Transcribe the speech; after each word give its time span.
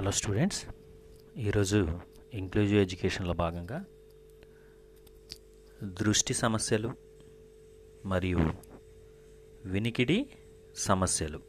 Hello 0.00 0.10
students 0.10 0.66
ఈరోజు 1.38 2.00
inclusive 2.34 2.80
ఎడ్యుకేషన్లో 2.80 3.32
భాగంగా 3.32 3.84
దృష్టి 5.82 6.34
సమస్యలు 6.34 6.92
మరియు 8.06 8.38
వినికిడి 9.64 10.26
సమస్యలు 10.76 11.40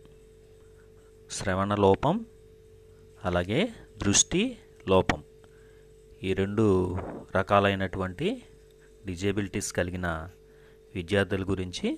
శ్రవణ 1.31 1.75
లోపం 1.75 2.25
అలాగే 3.24 3.74
దృష్టి 3.97 4.58
లోపం 4.88 5.24
ఈ 6.24 6.33
రెండు 6.33 6.97
రకాలైనటువంటి 7.36 8.44
డిజేబిలిటీస్ 9.06 9.74
కలిగిన 9.74 10.29
విద్యార్థుల 10.96 11.44
గురించి 11.44 11.97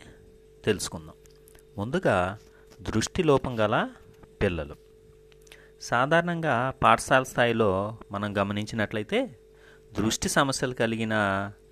తెలుసుకుందాం. 0.66 1.16
ముందుగా 1.78 2.40
దృష్టి 2.82 3.24
లోపం 3.24 3.60
గల 3.60 3.90
పిల్లలు. 4.42 4.83
సాధారణంగా 5.84 6.74
పాఠశాల 6.84 7.24
స్థాయిలో 7.24 7.98
మనం 8.12 8.38
గమనించినట్లయితే 8.38 9.36
దృష్టి 9.94 10.30
సమస్యలు 10.30 10.74
కలిగిన 10.74 11.14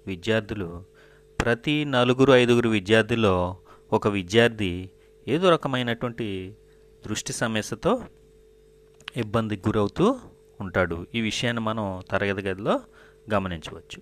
విద్యార్థులు 0.08 0.84
ప్రతి 1.42 1.86
నలుగురు 1.86 2.34
ఐదుగురు 2.34 2.70
విద్యార్థుల్లో 2.70 3.58
ఒక 3.94 4.08
విద్యార్థి 4.08 4.90
ఏదో 5.28 5.50
రకమైనటువంటి 5.50 6.56
దృష్టి 7.08 7.34
సమస్యతో 7.34 8.04
ఇబ్బందికి 9.18 9.70
గురవుతూ 9.70 10.20
ఉంటాడు. 10.62 11.08
ఈ 11.16 11.22
విషయాన్ని 11.22 11.64
మనం 11.64 12.02
తరగతి 12.12 12.42
గదిలో 12.42 12.80
గమనించవచ్చు. 13.34 14.02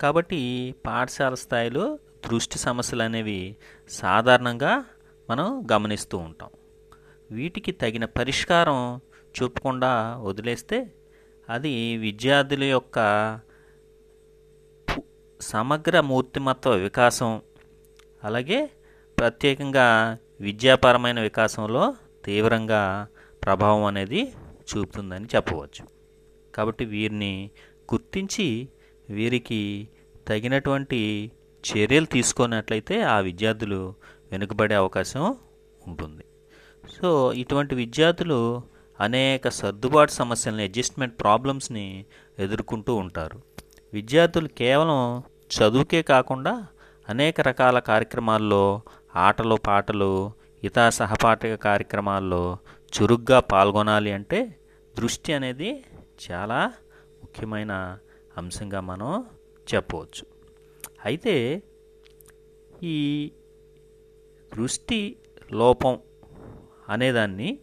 కాబట్టి 0.00 0.74
పాఠశాల 0.86 1.34
స్థాయిలో 1.34 1.98
దృష్టి 2.30 2.58
సమస్యలు 2.58 3.02
అనేవి 3.02 3.56
సాధారణంగా 3.88 4.84
మనం 5.30 5.62
గమనిస్తూ 5.72 6.18
ఉంటాం. 6.18 6.50
వీటికి 7.30 7.72
తగిన 7.72 8.04
పరిష్కారం 8.04 9.00
చూపకుండా 9.36 10.16
వదిలేస్తే 10.16 10.92
అది 11.50 11.96
విద్యార్థుల 11.96 12.64
యొక్క 12.64 12.98
సమగ్ర 15.40 16.00
మూర్తిమత్వ 16.00 16.70
వికాసం. 16.70 17.42
అలాగే 18.24 18.70
ప్రత్యేకంగా 19.18 20.18
విద్యాపరమైన 20.40 21.20
వికాసంలో 21.20 21.94
తీవ్రంగా 22.24 23.08
ప్రభావం 23.44 23.84
అనేది 23.84 24.32
చూపుతుందని 24.70 25.26
చెప్పవచ్చు. 25.36 25.88
కాబట్టి 26.54 26.84
వీరిని 26.84 27.50
గుర్తించి 27.94 28.68
వీరికి 29.10 29.88
తగినటువంటి 30.28 31.32
చర్యలు 31.64 32.06
తీసుకున్నట్లయితే 32.06 33.02
ఆ 33.02 33.18
విద్యార్థులు 33.18 33.94
వెనుకబడే 34.32 34.74
అవకాశం 34.74 35.36
ఉంటుంది. 35.86 36.24
సో 37.00 37.32
ఇటువంటి 37.32 37.74
విద్యార్థులు 37.74 38.62
అనేక 39.00 39.48
సర్దుబాటు 39.48 40.12
సమస్యలను 40.12 40.62
అడ్జస్ట్మెంట్ 40.62 41.20
ప్రాబ్లమ్స్ని 41.20 42.04
ఎదుర్కొంటూ 42.38 42.94
ఉంటారు. 42.94 43.42
విద్యార్థులు 43.92 44.48
కేవలం 44.48 45.22
చదువుకే 45.56 46.02
కాకుండా 46.02 46.66
అనేక 47.08 47.40
రకాల 47.40 47.78
కార్యక్రమాల్లో 47.78 48.82
ఆటలు 49.14 49.54
పాటలు 49.54 50.32
ఇతర 50.64 50.88
సహపాఠక 50.88 51.54
కార్యక్రమాల్లో 51.54 52.58
చురుగ్గా 52.92 53.40
పాల్గొనాలి 53.40 54.12
అంటే 54.12 54.56
దృష్టి 54.96 55.32
అనేది 55.32 55.84
చాలా 56.30 56.72
ముఖ్యమైన 57.22 57.98
అంశంగా 58.36 58.80
మనం 58.80 59.24
చెప్పవచ్చు. 59.74 60.24
అయితే 61.04 61.62
ఈ 62.82 62.96
దృష్టి 64.56 65.16
లోపం 65.52 65.98
అనేదాన్ని 66.88 67.58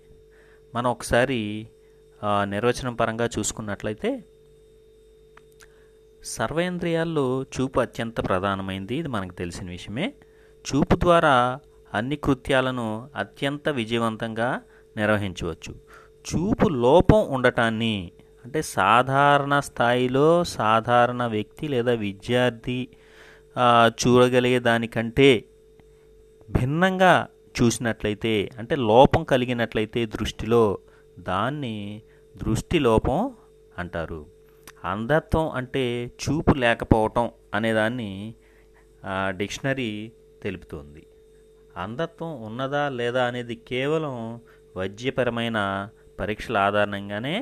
మనం 0.75 0.89
ఒకసారి 0.91 1.39
నిర్వచనం 2.43 2.93
పరంగా 2.95 3.25
చూసుకున్నట్లయితే 3.35 4.09
సర్వేంద్రియాల్లో 6.23 7.25
చూపు 7.55 7.79
అత్యంత 7.79 8.17
ప్రధానమైంది 8.27 8.95
ఇది 8.95 9.07
మనకు 9.07 9.33
తెలిసిన 9.33 9.67
విషయమే. 9.69 10.07
చూపు 10.65 10.95
ద్వారా 10.95 11.35
అన్ని 11.93 12.15
కృత్యాలను 12.15 12.87
అత్యంత 13.15 13.69
విజయవంతంగా 13.69 14.49
నిర్వహించవచ్చు. 14.97 15.73
చూపు 16.27 16.67
లోపం 16.85 17.21
ఉండటాన్ని 17.33 17.95
అంటే 18.45 18.61
సాధారణ 18.61 19.53
స్థాయిలో 19.59 20.27
సాధారణ 20.43 21.21
వ్యక్తి 21.25 21.67
లేదా 21.67 21.93
విద్యార్థి 22.05 22.79
చూడగలిగే 24.01 24.59
దానికంటే 24.59 25.29
భిన్నంగా 26.49 27.13
చూసినట్లయితే 27.57 28.33
అంటే 28.59 28.75
లోపం 28.91 29.23
కలిగినట్లయితే 29.23 30.01
దృష్టిలో 30.05 30.63
దాన్ని 31.19 32.01
దృష్టి 32.35 32.79
లోపం 32.79 33.19
అంటారు. 33.77 34.21
అంధత్వం 34.85 35.45
అంటే 35.49 35.83
చూపు 36.23 36.53
లేకపోవటం 36.53 37.25
అనేదాన్ని 37.53 38.11
డిక్షనరీ 39.29 39.91
తెలుపుతోంది. 40.43 41.03
అంధత్వం 41.77 42.31
ఉన్నదా 42.41 42.83
లేదా 42.89 43.21
అనేది 43.23 43.55
కేవలం 43.69 44.15
వైద్యపరమైన 44.77 45.59
పరీక్షల 46.19 46.57
ఆధారంగానే 46.57 47.35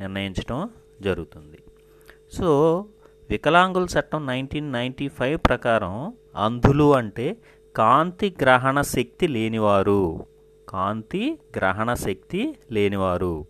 నిర్ణయించడం 0.00 0.58
జరుగుతుంది. 1.00 1.58
సో 2.32 2.48
వికలాంగుల 3.30 3.86
చట్టం 3.94 4.20
నైన్టీన్ 4.26 4.72
నైంటీ 4.72 5.08
ఫైవ్ 5.08 5.38
ప్రకారం 5.46 5.94
అంధులు 6.36 6.94
అంటే 6.94 7.26
కాంతి 7.76 8.36
గ్రహణ 8.40 8.80
శక్తి 8.80 9.28
లేనివారు. 9.28 10.26
కాంతి 10.68 11.38
గ్రహణ 11.56 11.94
శక్తి 11.94 12.56
లేనివారు. 12.70 13.46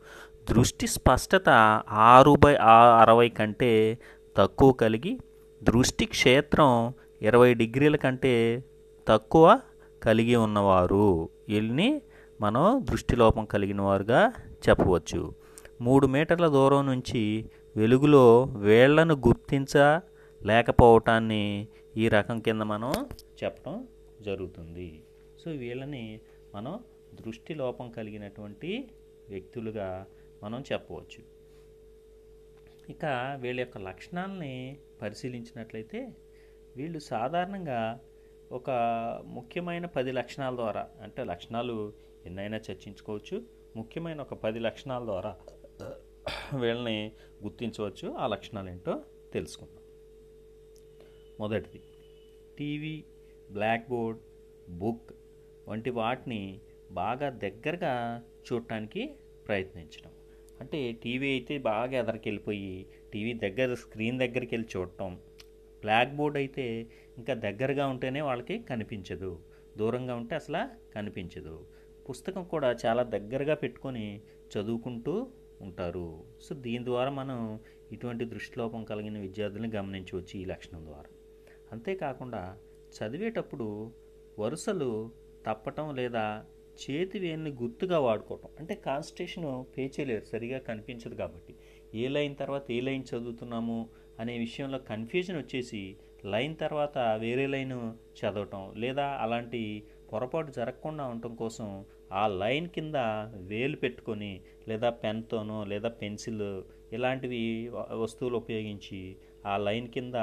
దృష్టి 0.51 0.87
స్పష్టత 0.87 1.49
ఆరు 1.91 2.37
బై 2.45 2.57
అరవై 3.01 3.29
కంటే 3.29 3.99
తక్కువ 4.37 4.73
కలిగి 4.73 5.19
దృష్టి 5.63 6.05
క్షేత్రం 6.05 6.95
ఇరవై 7.23 7.55
డిగ్రీల 7.55 7.97
కంటే 7.97 8.65
తక్కువ 9.09 9.61
కలిగి 10.03 10.37
ఉన్నవారు. 10.37 11.29
వీళ్ళని 11.49 12.03
మనం 12.41 12.87
దృష్టిలోపం 12.91 13.45
కలిగిన 13.45 13.81
వారుగా 13.81 14.33
చెప్పవచ్చు. 14.69 15.33
మూడు 15.81 16.07
మీటర్ల 16.07 16.47
దూరం 16.47 16.87
నుంచి 16.87 17.51
వెలుగులో 17.77 18.43
వేళ్ళను 18.43 19.15
గుర్తించలేకపోవటాన్ని 19.15 21.69
ఈ 21.97 22.09
రకం 22.09 22.41
కింద 22.41 22.63
మనం 22.63 22.93
చెప్పడం 23.45 23.85
జరుగుతుంది. 24.23 25.03
సో 25.41 25.51
వీళ్ళని 25.51 26.21
మనం 26.55 26.85
దృష్టి 27.15 27.55
లోపం 27.55 27.91
కలిగినటువంటి 27.91 28.91
వ్యక్తులుగా 29.29 30.07
మనం 30.43 30.61
చెప్పవచ్చు. 30.73 31.23
ఇక 32.91 33.05
వీళ్ళ 33.41 33.61
యొక్క 33.61 33.79
లక్షణాలని 33.79 34.79
పరిశీలించినట్లయితే 35.03 36.01
వీళ్ళు 36.77 36.99
సాధారణంగా 36.99 38.01
ఒక 38.53 38.71
ముఖ్యమైన 39.27 39.87
పది 39.87 40.13
లక్షణాల 40.13 40.55
ద్వారా 40.55 40.89
అంటే 41.03 41.25
లక్షణాలు 41.25 41.93
ఎన్నైనా 42.27 42.57
చర్చించుకోవచ్చు. 42.57 43.37
ముఖ్యమైన 43.77 44.21
ఒక 44.21 44.35
పది 44.35 44.59
లక్షణాల 44.59 45.05
ద్వారా 45.05 45.33
వీళ్ళని 46.59 46.99
గుర్తించవచ్చు. 47.43 48.13
ఆ 48.13 48.27
లక్షణాలు 48.27 48.69
ఏంటో 48.69 49.05
తెలుసుకుందాం. 49.33 49.83
మొదటిది 51.41 51.81
టీవీ 52.59 53.05
బ్లాక్ 53.53 53.89
బోర్డ్ 53.89 54.21
బుక్ 54.71 55.11
వంటి 55.69 55.91
వాటిని 55.91 56.61
బాగా 56.91 57.29
దగ్గరగా 57.29 58.23
చూడటానికి 58.47 59.15
ప్రయత్నించడం. 59.49 60.11
అంటే 60.61 60.93
టీవీ 60.93 61.29
అయితే 61.31 61.59
బాగా 61.59 61.99
ఎదరికి 61.99 62.29
వెళ్ళిపోయి 62.29 62.87
టీవీ 63.13 63.33
దగ్గర 63.33 63.75
స్క్రీన్ 63.75 64.19
దగ్గరికి 64.19 64.55
వెళ్ళి 64.55 64.69
చూడటం. 64.77 65.19
బ్లాక్ 65.81 66.17
బోర్డ్ 66.17 66.37
అయితే 66.37 66.87
ఇంకా 67.19 67.35
దగ్గరగా 67.35 67.87
ఉంటేనే 67.87 68.21
వాళ్ళకి 68.21 68.59
కనిపించదు. 68.59 69.45
దూరంగా 69.77 70.15
ఉంటే 70.15 70.35
అసలు 70.35 70.93
కనిపించదు. 70.95 71.67
పుస్తకం 72.11 72.45
కూడా 72.45 72.77
చాలా 72.87 73.03
దగ్గరగా 73.03 73.55
పెట్టుకొని 73.55 74.21
చదువుకుంటూ 74.53 75.31
ఉంటారు. 75.61 76.25
సో 76.43 76.55
దీని 76.55 76.85
ద్వారా 76.85 77.11
మనం 77.11 77.61
ఇటువంటి 77.93 78.25
దృష్టిలోపం 78.25 78.85
కలిగిన 78.85 79.19
విద్యార్థులను 79.19 79.71
గమనించవచ్చు 79.77 80.41
ఈ 80.41 80.45
లక్షణం 80.45 80.87
ద్వారా. 80.87 81.11
అంతేకాకుండా 81.73 82.59
చదివేటప్పుడు 82.97 83.69
వరుసలు 84.39 84.91
తప్పటం 85.47 85.95
లేదా 85.97 86.25
చేతి 86.83 87.19
వేలిని 87.19 87.51
గుర్తుగా 87.51 87.99
వాడుకోవటం. 87.99 88.51
అంటే 88.59 88.75
కాన్స్టేషన్ 88.75 89.47
పే 89.77 89.83
చేయలేరు 89.87 90.25
సరిగా 90.25 90.59
కనిపించదు 90.59 91.15
కాబట్టి. 91.15 91.53
ఏ 91.95 92.09
లైన్ 92.09 92.37
తర్వాత 92.37 92.65
ఏ 92.71 92.81
లైన్ 92.81 93.05
చదువుతున్నాము 93.11 93.79
అనే 94.21 94.39
విషయంలో 94.39 94.79
కన్ఫ్యూజన్ 94.79 95.39
వచ్చేసి 95.39 95.83
లైన్ 96.25 96.57
తర్వాత 96.57 96.99
వేరే 97.19 97.47
లైన్ 97.47 97.77
చదవటం 98.19 98.73
లేదా 98.77 99.07
అలాంటి 99.25 99.63
పొరపాటు 100.13 100.51
జరగకుండా 100.51 101.05
ఉండటం 101.07 101.35
కోసం 101.35 101.69
ఆ 102.13 102.29
లైన్ 102.43 102.69
కింద 102.69 102.97
వేలు 103.47 103.77
పెట్టుకొని 103.77 104.33
లేదా 104.69 104.91
పెన్తోనో 104.91 105.65
లేదా 105.65 105.89
పెన్సిల్ 105.89 106.47
ఇలాంటివి 106.93 107.43
వస్తువులు 108.03 108.37
ఉపయోగించి 108.37 109.01
ఆ 109.47 109.57
లైన్ 109.57 109.89
కింద 109.89 110.15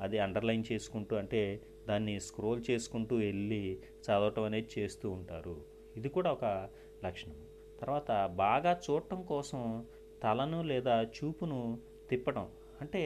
అది 0.00 0.18
అండర్లైన్ 0.18 0.64
చేసుకుంటూ 0.72 1.16
అంటే 1.16 1.42
దాన్ని 1.88 2.20
స్క్రోల్ 2.20 2.62
చేసుకుంటూ 2.70 3.16
వెళ్ళి 3.16 3.78
చదవటం 4.04 4.42
అనేది 4.42 4.68
చేస్తూ 4.78 5.10
ఉంటారు. 5.10 5.56
ఇది 5.96 6.08
కూడా 6.08 6.32
ఒక 6.32 6.44
లక్షణం. 7.04 7.38
తర్వాత 7.80 8.26
బాగా 8.26 8.80
చూడటం 8.90 9.22
కోసం 9.22 9.86
తలను 10.22 10.62
లేదా 10.62 11.02
చూపును 11.02 11.78
తిప్పడం 12.10 12.48
అంటే 12.80 13.02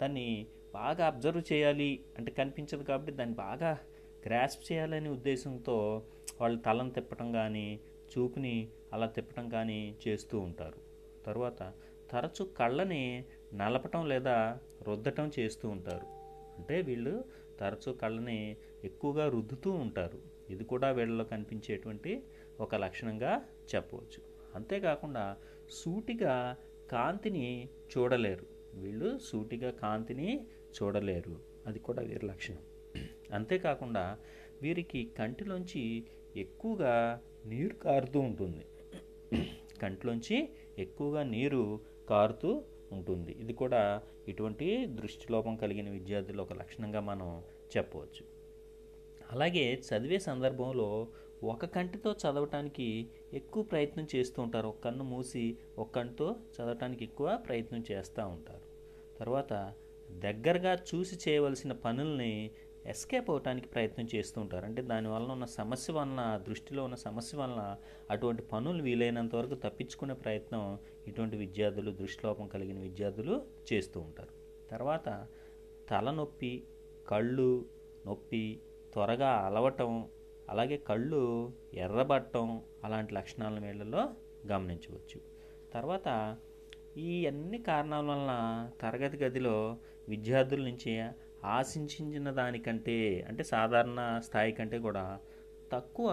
దాన్ని 0.00 0.46
బాగా 0.74 1.06
అబ్జర్వ్ 1.06 1.52
చేయాలి 1.52 2.04
అంటే 2.18 2.32
కనిపించదు 2.32 2.82
కాబట్టి 2.82 3.12
దాన్ని 3.12 3.34
బాగా 3.34 3.78
గ్రాస్ప్ 4.26 4.72
చేయాలనే 4.72 5.08
ఉద్దేశంతో 5.08 6.02
వాళ్ళు 6.40 6.58
తలను 6.58 6.90
తిప్పటం 6.90 7.32
కానీ 7.32 7.80
చూపుని 8.12 8.68
అలా 8.92 9.06
తిప్పటం 9.06 9.48
కానీ 9.48 9.96
చేస్తూ 10.08 10.38
ఉంటారు. 10.38 10.78
తర్వాత 11.26 11.72
తరచు 12.10 12.44
కళ్ళని 12.44 13.24
నలపటం 13.54 14.08
లేదా 14.08 14.58
రుద్దటం 14.82 15.30
చేస్తూ 15.38 15.68
ఉంటారు. 15.68 16.06
అంటే 16.58 16.80
వీళ్ళు 16.80 17.24
తరచు 17.60 17.92
కళ్ళని 17.92 18.56
ఎక్కువగా 18.84 19.28
రుద్దుతూ 19.28 19.70
ఉంటారు. 19.70 20.18
ఇది 20.50 20.64
కూడా 20.64 20.90
వీళ్ళలో 20.90 21.24
కనిపించేటువంటి 21.24 22.22
ఒక 22.60 22.74
లక్షణంగా 22.74 23.44
చెప్పవచ్చు. 23.74 24.22
అంతేకాకుండా 24.54 25.36
సూటిగా 25.70 26.56
కాంతిని 26.90 27.68
చూడలేరు. 27.98 28.46
వీళ్ళు 28.74 29.18
సూటిగా 29.18 29.70
కాంతిని 29.70 30.46
చూడలేరు. 30.82 31.40
అది 31.66 31.78
కూడా 31.78 32.02
వీరి 32.02 32.26
లక్షణం. 32.26 32.58
అంతేకాకుండా 33.32 34.18
వీరికి 34.62 35.10
కంటిలోంచి 35.18 36.04
ఎక్కువగా 36.36 37.20
నీరు 37.46 37.74
కారుతూ 37.74 38.20
ఉంటుంది. 38.20 38.64
కంటిలోంచి 39.82 40.48
ఎక్కువగా 40.78 41.22
నీరు 41.22 41.80
కారుతూ 42.08 42.64
ఉంటుంది. 42.92 43.32
ఇది 43.32 43.52
కూడా 43.52 44.02
ఇటువంటి 44.28 44.86
దృష్టిలోపం 44.86 45.56
కలిగిన 45.56 45.90
విద్యార్థుల 45.90 46.40
ఒక 46.40 46.52
లక్షణంగా 46.52 47.00
మనం 47.00 47.42
చెప్పవచ్చు. 47.76 48.24
అలాగే 49.32 49.66
చదివే 49.74 50.18
సందర్భంలో 50.18 51.08
ఒక 51.44 51.64
కంటితో 51.64 52.10
చదవటానికి 52.12 53.08
ఎక్కువ 53.32 53.62
ప్రయత్నం 53.62 54.06
చేస్తూ 54.16 54.42
ఉంటారు. 54.42 54.68
ఒక 54.68 54.80
కన్ను 54.84 55.04
మూసి 55.04 55.56
ఒక 55.78 55.90
కంటితో 55.94 56.36
చదవటానికి 56.56 57.04
ఎక్కువ 57.04 57.38
ప్రయత్నం 57.46 57.84
చేస్తూ 57.90 58.26
ఉంటారు. 58.26 58.66
తర్వాత 59.18 59.52
దగ్గరగా 60.18 60.72
చూసి 60.74 61.30
చేయవలసిన 61.30 61.72
పనుల్ని 61.72 62.50
ఎస్కేప్ 62.86 63.30
అవటానికి 63.30 63.68
ప్రయత్నం 63.68 64.08
చేస్తూ 64.14 64.40
ఉంటారు. 64.40 64.64
అంటే 64.64 64.82
దానివల్ల 64.82 65.32
ఉన్న 65.32 65.44
సమస్య 65.44 65.92
వలన 65.92 66.40
దృష్టిలో 66.48 66.84
ఉన్న 66.84 66.94
సమస్య 66.94 67.38
వలన 67.38 67.76
అటువంటి 68.10 68.42
పనులు 68.42 68.82
వీలైనంత 68.82 69.34
వరకు 69.34 69.54
తప్పించుకునే 69.54 70.14
ప్రయత్నం 70.14 70.78
ఇటువంటి 71.06 71.36
విద్యార్థులు 71.36 71.90
దృష్టిలోపం 71.90 72.48
కలిగిన 72.48 72.78
విద్యార్థులు 72.78 73.42
చేస్తూ 73.72 74.00
ఉంటారు. 74.00 74.30
తర్వాత 74.70 75.26
తలనొప్పి 75.90 76.64
కళ్ళు 77.08 77.64
నొప్పి 78.06 78.60
త్వరగా 78.92 79.28
అలవటం 79.28 80.08
అలాగే 80.50 80.76
కళ్ళు 80.76 81.52
ఎర్రబట్టం 81.74 82.62
అలాంటి 82.84 83.14
లక్షణాల 83.14 83.58
వీళ్ళలో 83.58 84.08
గమనించవచ్చు. 84.46 85.20
తర్వాత 85.74 86.36
ఈ 86.96 87.26
అన్ని 87.26 87.58
కారణాల 87.58 88.04
వలన 88.04 88.70
తరగతి 88.80 89.16
గదిలో 89.16 89.76
విద్యార్థుల 90.08 90.62
నుంచి 90.62 91.08
ఆశించిన 91.44 92.30
దానికంటే 92.30 93.24
అంటే 93.28 93.42
సాధారణ 93.42 94.18
స్థాయి 94.18 94.52
కంటే 94.52 94.78
కూడా 94.78 95.20
తక్కువ 95.72 96.10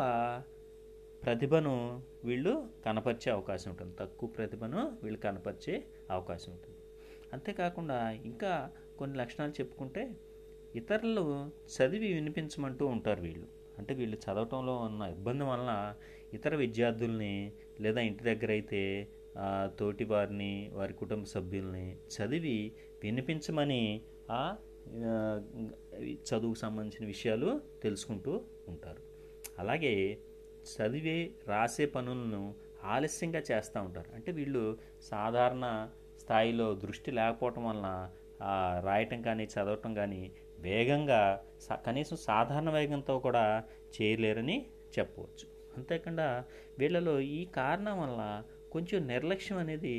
ప్రతిభను 1.23 2.03
వీళ్ళు 2.23 2.69
కనపరిచే 2.85 3.31
అవకాశం 3.31 3.71
ఉంటుంది. 3.71 3.95
తక్కువ 3.99 4.29
ప్రతిభను 4.29 4.97
వీళ్ళు 5.03 5.19
కనపరిచే 5.19 5.83
అవకాశం 6.11 6.51
ఉంటుంది. 6.51 6.77
అంతేకాకుండా 7.33 8.11
ఇంకా 8.11 8.71
కొన్ని 8.97 9.17
లక్షణాలు 9.17 9.51
చెప్పుకుంటే 9.51 10.15
ఇతరులు 10.75 11.51
చదివి 11.77 12.13
వినిపించమంటూ 12.13 12.87
ఉంటారు 12.87 13.21
వీళ్ళు. 13.21 13.47
అంటే 13.77 13.93
వీళ్ళు 13.93 14.17
చదవటంలో 14.17 14.77
ఉన్న 14.77 15.01
ఇబ్బంది 15.01 15.43
వలన 15.43 15.95
ఇతర 16.33 16.55
విద్యార్థుల్ని 16.55 17.53
లేదా 17.79 18.01
ఇంటి 18.01 18.23
దగ్గర 18.23 18.51
అయితే 18.51 19.09
తోటి 19.79 20.03
వారిని 20.03 20.69
వారి 20.73 20.93
కుటుంబ 20.93 21.23
సభ్యుల్ని 21.23 21.97
చదివి 22.15 22.71
వినిపించమని 23.03 24.01
ఆ 24.31 24.57
చదువుకు 26.29 26.59
సంబంధించిన 26.59 27.05
విషయాలు 27.05 27.49
తెలుసుకుంటూ 27.83 28.33
ఉంటారు. 28.67 29.01
అలాగే 29.59 29.93
చదివే 30.71 31.31
రాసే 31.47 31.85
పనులను 31.85 32.55
ఆలస్యంగా 32.83 33.41
చేస్తూ 33.51 33.81
ఉంటారు. 33.81 34.09
అంటే 34.15 34.31
వీళ్ళు 34.31 34.63
సాధారణ 35.09 35.65
స్థాయిలో 36.21 36.75
దృష్టి 36.75 37.11
లేకపోవటం 37.11 37.63
వలన 37.63 37.89
రాయటం 38.83 39.21
కానీ 39.21 39.43
చదవటం 39.43 39.93
కానీ 39.93 40.31
వేగంగా 40.59 41.21
కనీసం 41.85 42.15
సాధారణ 42.15 42.69
వేగంతో 42.69 43.19
కూడా 43.19 43.63
చేయలేరని 43.95 44.57
చెప్పవచ్చు. 44.99 45.45
అంతేకాకుండా 45.77 46.45
వీళ్ళలో 46.79 47.19
ఈ 47.19 47.45
కారణం 47.45 48.01
వల్ల 48.01 48.21
కొంచెం 48.71 49.07
నిర్లక్ష్యం 49.07 49.57
అనేది 49.57 49.95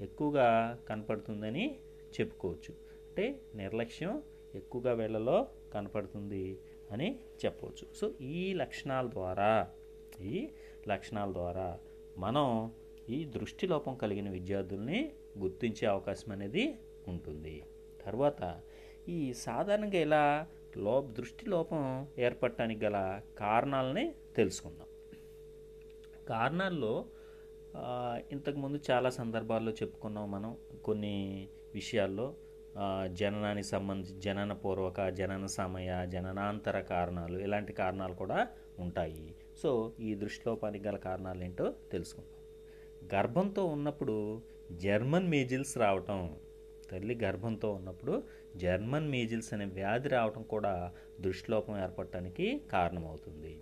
ఎక్కువగా 0.00 0.48
కనపడుతుందని 0.88 1.80
చెప్పుకోవచ్చు. 2.20 2.72
అంటే 3.08 3.40
నిర్లక్ష్యం 3.54 4.22
ఎక్కువగా 4.54 4.92
వీళ్ళలో 4.92 5.48
కనపడుతుంది 5.74 6.58
అని 6.90 7.18
చెప్పవచ్చు. 7.44 7.94
సో 7.94 8.10
ఈ 8.20 8.54
లక్షణాల 8.54 9.06
ద్వారా 9.06 9.68
ఈ 10.20 10.48
లక్షణాల 10.88 11.32
ద్వారా 11.32 11.78
మనం 12.18 12.72
ఈ 13.08 13.24
దృష్టి 13.24 13.66
లోపం 13.66 13.94
కలిగిన 13.94 14.30
విద్యార్థుల్ని 14.30 15.12
గుర్తించే 15.38 15.88
అవకాశం 15.88 16.32
అనేది 16.32 16.78
ఉంటుంది. 17.08 17.62
తర్వాత 18.06 18.60
ఈ 19.08 19.32
సాధారణంగా 19.32 19.98
ఇలా 19.98 20.46
లో 20.76 21.08
దృష్టి 21.18 21.50
లోపం 21.50 22.08
ఏర్పడటానికి 22.18 22.84
గల 22.84 23.20
కారణాలని 23.38 24.14
తెలుసుకుందాం. 24.36 24.86
కారణాల్లో 26.28 27.04
ఇంతకుముందు 28.30 28.80
చాలా 28.90 29.10
సందర్భాల్లో 29.10 29.72
చెప్పుకున్నాం 29.72 30.30
మనం 30.30 30.56
కొన్ని 30.84 31.48
విషయాల్లో. 31.74 32.34
జననానికి 33.12 33.68
సంబంధించి 33.68 34.14
జనన 34.20 34.52
పూర్వక 34.52 35.08
జనన 35.08 35.46
సమయ 35.46 36.06
జననాంతర 36.06 36.80
కారణాలు 36.80 37.36
ఇలాంటి 37.38 37.72
కారణాలు 37.72 38.14
కూడా 38.14 38.38
ఉంటాయి. 38.78 39.34
సో 39.62 39.70
ఈ 40.00 40.14
దృష్టిలోపానికి 40.14 40.84
గల 40.88 40.96
కారణాలు 40.96 41.42
ఏంటో 41.44 41.74
తెలుసుకుందాం. 41.92 42.40
గర్భంతో 43.14 43.64
ఉన్నప్పుడు 43.64 44.16
జర్మన్ 44.72 45.28
మీజిల్స్ 45.28 45.78
రావటం 45.78 46.20
తల్లి 46.90 47.14
గర్భంతో 47.24 47.72
ఉన్నప్పుడు 47.72 48.14
జర్మన్ 48.56 49.08
మీజిల్స్ 49.08 49.54
అనే 49.54 49.64
వ్యాధి 49.64 50.08
రావటం 50.08 50.42
కూడా 50.42 50.74
దృష్టిలోపం 51.20 51.74
ఏర్పడటానికి 51.82 52.46
కారణమవుతుంది. 52.72 53.54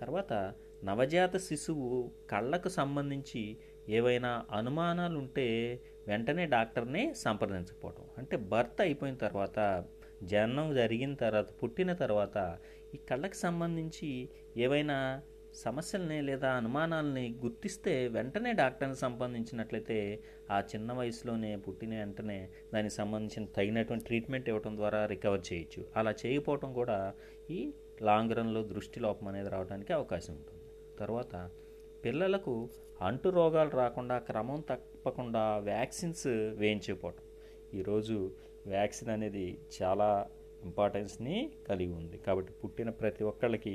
తర్వాత 0.00 0.32
నవజాత 0.84 1.36
శిశువు 1.36 1.88
కళ్ళకు 2.30 2.68
సంబంధించి 2.68 3.42
ఏవైనా 3.88 4.44
అనుమానాలు 4.52 5.18
ఉంటే 5.18 5.48
వెంటనే 6.10 6.44
డాక్టర్ని 6.56 7.04
సంప్రదించకపోవటం. 7.24 8.04
అంటే 8.18 8.36
భర్త 8.52 8.78
అయిపోయిన 8.80 9.16
తర్వాత 9.26 9.58
జననం 10.22 10.68
జరిగిన 10.74 11.12
తర్వాత 11.24 11.48
పుట్టిన 11.62 11.90
తర్వాత 12.04 12.38
ఈ 12.94 12.98
కళ్ళకు 13.10 13.38
సంబంధించి 13.46 14.08
ఏవైనా 14.56 14.96
సమస్యల్ని 15.62 16.16
లేదా 16.22 16.48
అనుమానాలని 16.50 17.24
గుర్తిస్తే 17.44 17.92
వెంటనే 18.08 18.50
డాక్టర్ని 18.60 18.96
సంబంధించినట్లయితే 18.96 19.96
ఆ 20.50 20.58
చిన్న 20.72 20.92
వయసులోనే 20.92 21.50
పుట్టిన 21.64 21.92
వెంటనే 21.98 22.38
దానికి 22.74 22.94
సంబంధించిన 22.94 23.44
తగినటువంటి 23.56 24.04
ట్రీట్మెంట్ 24.04 24.48
ఇవ్వడం 24.52 24.74
ద్వారా 24.80 25.00
రికవర్ 25.06 25.42
చేయొచ్చు. 25.48 25.82
అలా 25.96 26.12
చేయకపోవటం 26.22 26.70
కూడా 26.80 26.98
ఈ 27.50 27.60
లాంగ్ 28.02 28.34
రన్లో 28.38 28.62
దృష్టి 28.72 29.00
లోపం 29.00 29.28
అనేది 29.28 29.50
రావడానికి 29.54 29.92
అవకాశం 29.98 30.32
ఉంటుంది. 30.34 30.64
తర్వాత 31.00 31.34
పిల్లలకు 32.04 32.54
అంటు 33.06 33.28
రోగాలు 33.38 33.72
రాకుండా 33.80 34.16
క్రమం 34.28 34.60
తప్పకుండా 34.70 35.42
వ్యాక్సిన్స్ 35.70 36.26
వేయించకపోవటం 36.62 37.24
ఈరోజు 37.78 38.16
వ్యాక్సిన్ 38.72 39.10
అనేది 39.14 39.44
చాలా 39.76 40.08
ఇంపార్టెన్స్ని 40.68 41.36
కలిగి 41.68 41.92
ఉంది. 42.00 42.16
కాబట్టి 42.26 42.52
పుట్టిన 42.62 42.90
ప్రతి 43.00 43.22
ఒక్కళ్ళకి 43.30 43.74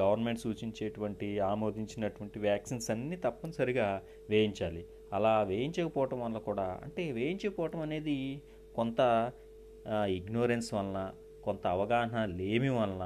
గవర్నమెంట్ 0.00 0.40
సూచించేటువంటి 0.40 1.28
ఆమోదించినటువంటి 1.52 2.38
వ్యాక్సిన్స్ 2.38 2.88
అన్నీ 2.94 3.16
తప్పనిసరిగా 3.26 3.88
వేయించాలి. 4.32 4.82
అలా 5.16 5.34
వేయించకపోవటం 5.42 6.18
వల్ల 6.24 6.38
కూడా 6.48 6.68
అంటే 6.86 7.04
వేయించకపోవటం 7.18 7.80
అనేది 7.86 8.16
కొంత 8.78 9.00
ఇగ్నోరెన్స్ 10.18 10.70
వలన 10.74 11.00
కొంత 11.46 11.64
అవగాహన 11.76 12.20
లేమి 12.40 12.70
వలన 12.78 13.04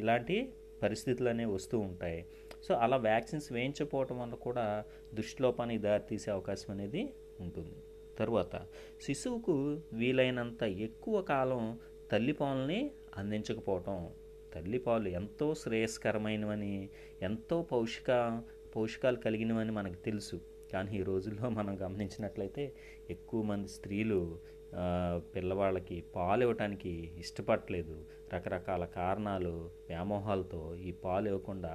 ఇలాంటి 0.00 0.36
పరిస్థితులు 0.82 1.28
అనేవి 1.32 1.52
వస్తూ 1.58 1.76
ఉంటాయి. 1.78 2.20
సో 2.66 2.74
అలా 2.74 2.96
వ్యాక్సిన్స్ 2.96 3.52
వేయించకపోవటం 3.52 4.16
వల్ల 4.18 4.34
కూడా 4.46 4.66
దృష్టిలోపానికి 5.14 5.82
దారితీసే 5.82 6.30
అవకాశం 6.30 6.68
అనేది 6.74 7.02
ఉంటుంది. 7.40 7.76
తరువాత 8.18 8.54
శిశువుకు 9.02 9.54
వీలైనంత 9.92 10.62
ఎక్కువ 10.62 11.22
కాలం 11.22 11.62
తల్లిపాలని 12.12 12.80
అందించకపోవటం 13.18 13.96
తల్లిపాలు 14.54 15.08
ఎంతో 15.08 15.54
శ్రేయస్కరమైనవని 15.54 16.74
ఎంతో 17.22 17.62
పౌష్టిక 17.62 18.10
పోషకాలు 18.76 19.16
కలిగినవని 19.16 19.72
మనకు 19.72 19.98
తెలుసు. 20.04 20.36
కానీ 20.72 20.90
ఈ 20.98 21.02
రోజుల్లో 21.02 21.46
మనం 21.48 21.72
గమనించినట్లయితే 21.82 22.62
ఎక్కువ 23.10 23.42
మంది 23.42 23.68
స్త్రీలు 23.68 24.18
పిల్లవాళ్ళకి 25.34 25.96
పాలు 26.16 26.42
ఇవ్వటానికి 26.42 26.92
ఇష్టపడలేదు 27.18 27.96
రకరకాల 28.32 28.84
కారణాలు 28.84 29.52
వ్యామోహాలతో 29.88 30.74
ఈ 30.74 30.92
పాలు 31.04 31.26
ఇవ్వకుండా 31.28 31.72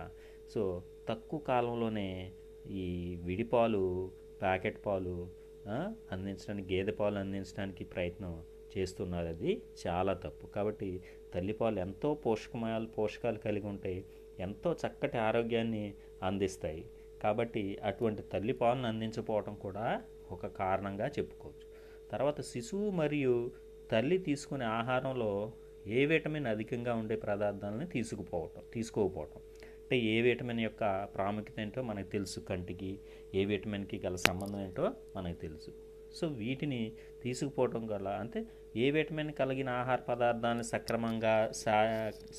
సో 0.53 0.83
తక్కువ 1.09 1.39
కాలంలోనే 1.39 2.31
ఈ 2.69 3.17
విడిపాలు 3.23 4.11
ప్యాకెట్ 4.41 4.85
పాలు 4.85 5.29
అందించడానికి 6.11 6.75
గేదె 6.75 6.91
పాలు 6.91 7.19
అందించడానికి 7.19 7.83
ప్రయత్నం 7.83 8.43
చేస్తున్నారు. 8.77 9.27
అది 9.27 9.61
చాలా 9.87 10.13
తప్పు. 10.13 10.47
కాబట్టి 10.47 11.01
తల్లిపాలు 11.33 11.79
ఎంతో 11.79 12.13
పోషకమయాలు 12.13 12.85
పోషకాలు 12.85 13.37
కలిగి 13.37 13.67
ఉంటాయి 13.67 14.05
ఎంతో 14.39 14.73
చక్కటి 14.73 15.17
ఆరోగ్యాన్ని 15.17 15.93
అందిస్తాయి. 16.23 16.85
కాబట్టి 17.23 17.77
అటువంటి 17.83 18.21
తల్లిపాలను 18.21 18.87
అందించకపోవడం 18.87 19.55
కూడా 19.55 20.01
ఒక 20.31 20.45
కారణంగా 20.47 21.07
చెప్పుకోవచ్చు. 21.07 21.67
తర్వాత 22.11 22.41
శిశువు 22.41 22.89
మరియు 22.89 23.51
తల్లి 23.91 24.17
తీసుకునే 24.17 24.65
ఆహారంలో 24.65 25.51
ఏ 25.87 26.05
విటమిన్ 26.05 26.47
అధికంగా 26.47 26.93
ఉండే 26.93 27.15
పదార్థాలను 27.15 27.85
తీసుకుపోవటం 27.85 28.61
తీసుకోకపోవటం. 28.73 29.41
అంటే 29.87 29.97
ఏ 30.13 30.21
విటమిన్ 30.21 30.59
యొక్క 30.59 30.83
ప్రాముఖ్యత 31.15 31.59
ఏంటో 31.59 31.81
మనకు 31.81 32.07
తెలుసు. 32.07 32.39
కంటికి 32.39 32.89
ఏ 33.35 33.45
విటమిన్కి 33.45 33.97
గల 34.05 34.15
సంబంధం 34.15 34.59
ఏంటో 34.63 34.85
మనకు 35.15 35.37
తెలుసు. 35.41 35.71
సో 36.15 36.27
వీటిని 36.27 36.79
తీసుకుపోవటం 37.23 37.87
వల్ల 37.87 38.07
అంటే 38.07 38.39
ఏ 38.75 38.91
విటమిన్ 38.91 39.31
కలిగిన 39.33 39.69
ఆహార 39.69 39.99
పదార్థాలను 40.09 40.63
సక్రమంగా 40.63 41.51
సా 41.51 41.75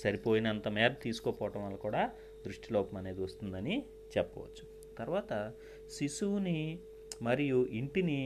సరిపోయినంత 0.02 0.68
మేర 0.68 0.88
తీసుకోపోవటం 0.88 1.64
వల్ల 1.64 1.76
కూడా 1.76 2.02
దృష్టిలోపం 2.46 2.96
అనేది 2.96 3.22
వస్తుందని 3.22 3.76
చెప్పవచ్చు. 4.18 4.66
తర్వాత 4.98 5.52
శిశువుని 5.90 6.78
మరియు 7.22 7.66
ఇంటిని 7.80 8.20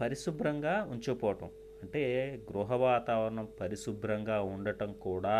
పరిశుభ్రంగా 0.00 0.88
ఉంచుకోవటం 0.90 1.50
అంటే 1.82 2.04
గృహ 2.52 2.72
వాతావరణం 2.74 3.48
పరిశుభ్రంగా 3.60 4.42
ఉండటం 4.42 4.92
కూడా 4.92 5.38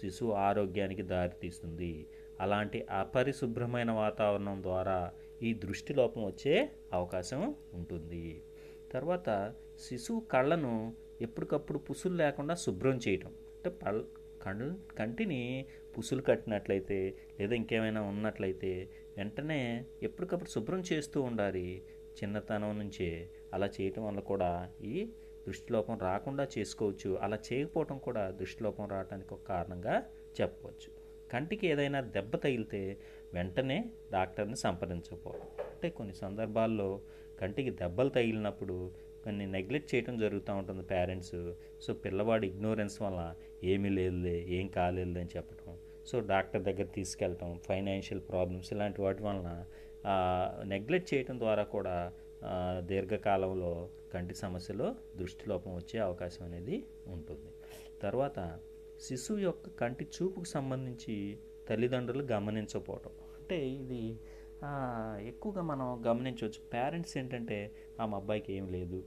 శిశువు 0.00 0.32
ఆరోగ్యానికి 0.48 1.02
దారితీస్తుంది. 1.14 1.94
అలాంటి 2.40 2.86
అపరిశుభ్రమైన 2.90 3.90
వాతావరణం 3.90 4.62
ద్వారా 4.62 5.12
ఈ 5.42 5.54
దృష్టి 5.54 5.94
లోపం 5.94 6.24
వచ్చే 6.24 6.70
అవకాశం 6.92 7.54
ఉంటుంది. 7.74 8.42
తర్వాత 8.92 9.54
శిశువు 9.78 10.20
కళ్ళను 10.20 10.94
ఎప్పటికప్పుడు 11.20 11.78
పుసులు 11.78 12.16
లేకుండా 12.16 12.54
శుభ్రం 12.54 13.00
చేయటం. 13.08 13.28
అంటే 13.28 13.70
పల్ 13.70 14.04
కళ్ళు 14.42 14.78
కంటిని 14.98 15.66
పుసులు 15.98 16.22
కట్టినట్లయితే 16.22 17.18
లేదా 17.40 17.54
ఇంకేమైనా 17.54 18.02
ఉన్నట్లయితే 18.02 18.88
వెంటనే 19.16 19.84
ఎప్పటికప్పుడు 20.02 20.50
శుభ్రం 20.50 20.82
చేస్తూ 20.92 21.22
ఉండాలి. 21.22 21.82
చిన్నతనం 22.14 22.78
నుంచే 22.78 23.30
అలా 23.54 23.66
చేయటం 23.66 24.06
వల్ల 24.06 24.20
కూడా 24.20 24.70
ఈ 24.84 25.12
దృష్టిలోపం 25.46 25.98
రాకుండా 25.98 26.48
చేసుకోవచ్చు. 26.58 27.16
అలా 27.16 27.38
చేయకపోవటం 27.52 27.98
కూడా 27.98 28.30
దృష్టిలోపం 28.30 28.88
రావడానికి 28.88 29.34
ఒక 29.34 29.42
కారణంగా 29.42 30.04
చెప్పవచ్చు. 30.40 31.03
కంటికి 31.32 31.64
ఏదైనా 31.66 32.00
దెబ్బ 32.16 32.36
తగిలితే 32.36 32.82
వెంటనే 33.34 33.78
డాక్టర్ని 34.12 34.56
సంప్రదించకపోవడం. 34.56 35.48
అంటే 35.72 35.88
కొన్ని 35.98 36.14
సందర్భాల్లో 36.14 36.88
కంటికి 37.40 37.70
దెబ్బలు 37.70 38.08
తగిలినప్పుడు 38.08 38.76
కొన్ని 39.24 39.44
నెగ్లెక్ట్ 39.46 39.90
చేయడం 39.94 40.14
జరుగుతూ 40.18 40.52
ఉంటుంది 40.60 40.82
పేరెంట్స్. 40.82 41.36
సో 41.84 41.90
పిల్లవాడి 42.04 42.46
ఇగ్నోరెన్స్ 42.52 43.02
వల్ల 43.02 43.20
ఏమీ 43.72 43.88
లేదులే 43.88 44.36
ఏం 44.58 44.66
కాలేదు 44.68 45.18
అని 45.22 45.30
చెప్పడం 45.36 45.78
సో 46.10 46.16
డాక్టర్ 46.32 46.62
దగ్గర 46.62 46.86
తీసుకెళ్ళటం 46.96 47.50
ఫైనాన్షియల్ 47.68 48.22
ప్రాబ్లమ్స్ 48.30 48.70
ఇలాంటి 48.72 49.00
వాటి 49.02 49.22
వలన 49.22 49.50
నెగ్లెక్ట్ 50.72 51.08
చేయడం 51.14 51.36
ద్వారా 51.38 51.64
కూడా 51.74 51.94
దీర్ఘకాలంలో 52.90 53.70
కంటి 54.14 54.34
సమస్యలో 54.34 54.88
దృష్టిలోపం 55.16 55.72
వచ్చే 55.76 55.98
అవకాశం 56.06 56.42
అనేది 56.44 56.76
ఉంటుంది. 57.06 57.50
తర్వాత 58.02 58.38
శిశువు 59.00 59.38
యొక్క 59.38 59.68
కంటి 59.68 60.04
చూపుకు 60.04 60.44
సంబంధించి 60.44 61.38
తల్లిదండ్రులు 61.68 62.22
గమనించకపోవటం. 62.22 63.10
అంటే 63.38 63.68
ఇది 63.68 64.02
ఎక్కువగా 65.28 65.62
మనం 65.62 66.02
గమనించవచ్చు. 66.06 66.60
పేరెంట్స్ 66.72 67.18
ఏంటంటే 67.18 67.58
ఆ 68.00 68.06
మా 68.06 68.18
అబ్బాయికి 68.18 68.52
ఏం 68.52 68.66
లేదు 68.68 69.04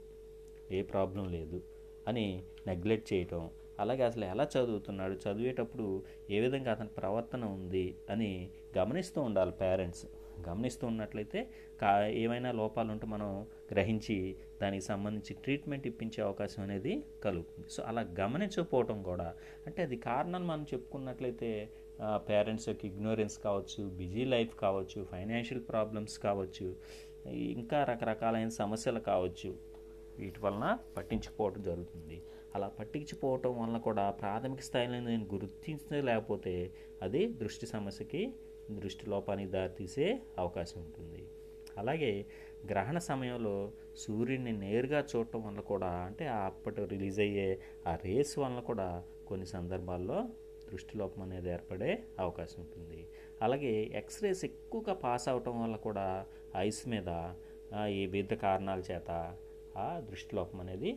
ఏ 0.71 0.81
ప్రాబ్లం 0.81 1.25
లేదు 1.31 1.63
అని 2.07 2.43
నెగ్లెక్ట్ 2.67 3.13
చేయటం. 3.13 3.49
అలాగే 3.83 4.03
అసలు 4.09 4.25
ఎలా 4.33 4.45
చదువుతున్నాడు 4.53 5.15
చదివేటప్పుడు 5.23 5.87
ఏ 6.35 6.39
విధంగా 6.45 6.69
అతని 6.75 6.93
ప్రవర్తన 6.99 7.43
ఉంది 7.57 7.87
అని 8.13 8.31
గమనిస్తూ 8.77 9.19
ఉండాలి 9.29 9.53
పేరెంట్స్. 9.63 10.05
గమనిస్తూ 10.47 10.83
ఉన్నట్లయితే 10.91 11.39
కా 11.81 11.91
ఏమైనా 12.23 12.49
లోపాలు 12.59 12.89
ఉంటే 12.95 13.05
మనం 13.13 13.29
గ్రహించి 13.71 14.17
దానికి 14.61 14.85
సంబంధించి 14.89 15.33
ట్రీట్మెంట్ 15.43 15.85
ఇప్పించే 15.91 16.19
అవకాశం 16.27 16.61
అనేది 16.65 16.93
కలుగుతుంది. 17.25 17.67
సో 17.75 17.79
అలా 17.89 18.01
గమనించకపోవటం 18.21 18.97
కూడా 19.09 19.27
అంటే 19.67 19.79
అది 19.87 19.97
కారణాలు 20.09 20.47
మనం 20.51 20.65
చెప్పుకున్నట్లయితే 20.73 21.49
పేరెంట్స్ 22.29 22.67
యొక్క 22.69 22.83
ఇగ్నోరెన్స్ 22.91 23.37
కావచ్చు 23.45 23.83
బిజీ 23.99 24.23
లైఫ్ 24.33 24.53
కావచ్చు 24.65 24.99
ఫైనాన్షియల్ 25.13 25.63
ప్రాబ్లమ్స్ 25.71 26.17
కావచ్చు 26.27 26.67
ఇంకా 27.61 27.77
రకరకాలైన 27.91 28.51
సమస్యలు 28.61 29.01
కావచ్చు 29.11 29.49
వీటి 30.19 30.39
వలన 30.43 30.65
పట్టించుకోవడం 30.97 31.61
జరుగుతుంది. 31.69 32.17
అలా 32.55 32.67
పట్టించిపోవటం 32.77 33.51
వలన 33.59 33.77
కూడా 33.77 34.05
ప్రాథమిక 34.21 34.61
స్థాయిలో 34.61 34.99
నేను 34.99 35.25
గుర్తించలేకపోతే 35.33 36.55
అది 37.01 37.21
దృష్టి 37.41 37.65
సమస్యకి 37.65 38.21
దృష్టి 38.79 39.05
లోపానికి 39.09 39.49
దారితీసే 39.51 40.07
అవకాశం 40.39 40.77
ఉంటుంది. 40.81 41.21
అలాగే 41.77 42.11
గ్రహణ 42.71 42.97
సమయంలో 43.09 43.55
సూర్యుడిని 44.03 44.53
నేరుగా 44.63 44.99
చూడటం 45.11 45.41
వల్ల 45.47 45.59
కూడా 45.71 45.91
అంటే 46.07 46.25
అప్పటి 46.27 46.85
రిలీజ్ 46.93 47.19
అయ్యే 47.25 47.49
ఆ 47.87 47.93
రేస్ 48.05 48.33
వలన 48.39 48.59
కూడా 48.69 48.89
కొన్ని 49.27 49.45
సందర్భాల్లో 49.45 50.19
దృష్టి 50.71 50.93
లోపం 50.97 51.21
అనేది 51.21 51.49
ఏర్పడే 51.55 51.91
అవకాశం 52.19 52.57
ఉంటుంది. 52.63 52.99
అలాగే 53.41 53.73
ఎక్స్రేస్ 54.01 54.41
ఎక్కువగా 54.45 54.93
పాస్ 55.03 55.27
అవటం 55.33 55.55
వల్ల 55.63 55.75
కూడా 55.87 56.07
ఐస్ 56.55 56.81
మీద 56.93 57.09
ఈ 57.97 58.01
వివిధ 58.15 58.33
కారణాల 58.45 58.81
చేత 58.91 59.11
ఆ 59.77 59.87
దృష్టి 60.09 60.35
లోపం 60.35 60.59
అనేది 60.61 60.91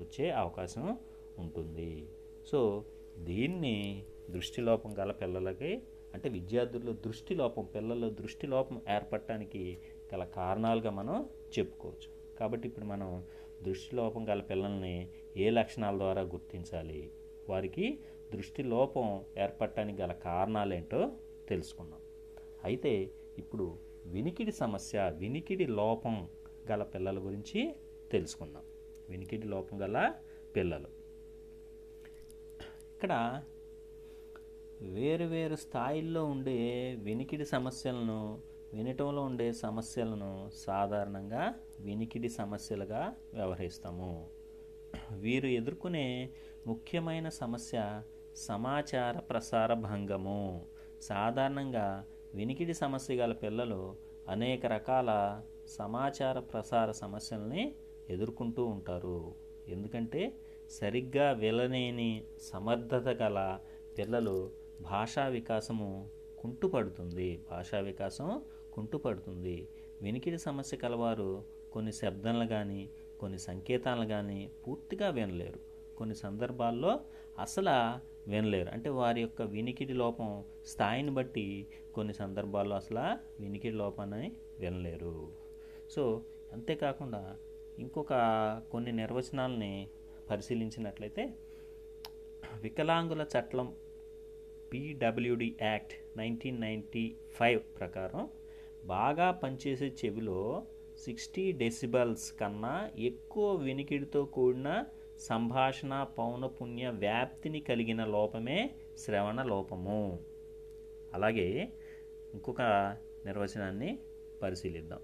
వచ్చే 0.00 0.30
అవకాశం 0.30 0.98
ఉంటుంది. 1.38 2.08
సో 2.46 2.84
దీన్ని 3.18 4.04
దృష్టిలోపం 4.30 4.98
గల 4.98 5.10
పిల్లలకి 5.12 5.82
అంటే 6.14 6.28
విద్యార్థుల్లో 6.28 6.92
దృష్టిలోపం 6.92 7.64
పిల్లల్లో 7.64 8.10
దృష్టిలోపం 8.10 8.82
ఏర్పడటానికి 8.94 9.78
గల 10.14 10.24
కారణాలుగా 10.24 10.90
మనం 10.90 11.28
చెప్పుకోవచ్చు. 11.58 12.36
కాబట్టి 12.38 12.68
ఇప్పుడు 12.68 12.86
మనం 12.86 13.24
దృష్టి 13.62 13.96
లోపం 13.96 14.28
గల 14.28 14.40
పిల్లల్ని 14.40 15.08
ఏ 15.36 15.50
లక్షణాల 15.50 15.96
ద్వారా 15.96 16.22
గుర్తించాలి? 16.22 17.10
వారికి 17.48 17.98
దృష్టి 18.32 18.62
లోపం 18.62 19.24
ఏర్పడటానికి 19.38 20.02
గల 20.02 20.12
కారణాలేంటో 20.12 21.12
తెలుసుకున్నాం 21.48 22.00
అయితే 22.64 23.10
ఇప్పుడు 23.38 23.78
వినికిడి 24.06 24.52
సమస్య 24.52 25.12
వినికిడి 25.16 25.66
లోపం 25.66 26.28
గల 26.70 26.82
పిల్లల 26.82 27.18
గురించి 27.18 27.74
తెలుసుకుందాం. 28.12 28.64
వినికిడి 29.08 29.46
లోపం 29.46 29.82
గల 29.82 30.12
పిల్లలు. 30.56 30.88
ఇక్కడ 32.94 33.42
వేరు 34.80 35.24
వేరు 35.24 35.56
స్థాయిల్లో 35.56 36.24
ఉండే 36.24 36.94
వినికిడి 36.98 37.44
సమస్యలను 37.44 38.40
వినటంలో 38.72 39.22
ఉండే 39.22 39.52
సమస్యలను 39.52 40.50
సాధారణంగా 40.54 41.54
వినికిడి 41.80 42.28
సమస్యలుగా 42.28 43.14
వ్యవహరిస్తాము. 43.34 44.30
వీరు 45.12 45.46
ఎదుర్కొనే 45.46 46.30
ముఖ్యమైన 46.66 47.28
సమస్య 47.28 48.02
సమాచార 48.36 49.18
ప్రసార 49.18 49.74
భంగము. 49.74 50.66
సాధారణంగా 51.00 52.06
వినికిడి 52.34 52.74
సమస్య 52.74 53.14
గల 53.14 53.32
పిల్లలు 53.32 53.96
అనేక 54.28 54.66
రకాల 54.66 55.42
సమాచార 55.66 56.38
ప్రసార 56.40 56.90
సమస్యల్ని 56.90 57.74
ఎదుర్కొంటూ 58.10 58.66
ఉంటారు. 58.66 59.34
ఎందుకంటే 59.68 60.36
సరిగ్గా 60.70 61.32
వినలేని 61.32 62.24
సమర్థత 62.40 63.08
గల 63.08 63.60
పిల్లలు 63.98 64.50
భాషా 64.80 65.26
వికాసము 65.26 66.08
కుంటుపడుతుంది. 66.38 67.40
భాషా 67.50 67.78
వికాసం 67.78 68.42
కుంటుపడుతుంది. 68.72 69.68
వినికిడి 70.02 70.38
సమస్య 70.38 70.76
కలవారు 70.76 71.44
కొన్ని 71.72 71.92
శబ్దాలను 71.92 72.48
కానీ 72.48 72.90
కొన్ని 73.20 73.38
సంకేతాలను 73.38 74.06
కానీ 74.06 74.50
పూర్తిగా 74.66 75.08
వినలేరు. 75.08 75.60
కొన్ని 75.96 76.14
సందర్భాల్లో 76.14 77.00
అసలు 77.38 77.70
వినలేరు. 78.30 78.70
అంటే 78.70 78.90
వారి 78.90 79.20
యొక్క 79.20 79.42
వినికిడి 79.42 79.92
లోపం 79.92 80.44
స్థాయిని 80.66 81.10
బట్టి 81.10 81.66
కొన్ని 81.94 82.14
సందర్భాల్లో 82.14 82.76
అసలు 82.76 83.18
వినికిడి 83.42 83.76
లోపాన్ని 83.76 84.32
వినలేరు. 84.58 85.32
సో 85.90 86.22
అంతేకాకుండా 86.52 87.36
ఇంకొక 87.78 88.12
కొన్ని 88.72 88.92
నిర్వచనాలని 88.92 89.88
పరిశీలించినట్లయితే 90.30 91.34
వికలాంగుల 92.60 93.26
చట్టం 93.38 93.76
PWD 94.72 95.56
act 95.62 96.18
nineteen 96.18 96.60
ninety 96.60 97.16
five 97.32 97.60
ప్రకారం 97.80 98.28
బాగా 98.84 99.30
పనిచేసే 99.30 99.92
చెవిలో 100.04 100.66
సిక్స్టీ 100.98 101.52
డెసిబల్స్ 101.52 102.32
కన్నా 102.32 102.90
ఎక్కువ 102.98 103.54
వినికిడితో 103.54 104.24
కూడిన 104.24 104.84
సంభాషణ 105.18 106.06
పౌనపుణ్య 106.18 106.88
వ్యాప్తిని 106.88 107.60
కలిగిన 107.60 108.04
లోపమే 108.04 108.70
శ్రవణ 108.98 109.42
లోపము. 109.42 110.20
అలాగే 111.14 111.68
ఇంకొక 112.34 112.62
నిర్వచనాన్ని 113.24 113.98
పరిశీలిద్దాం. 114.42 115.00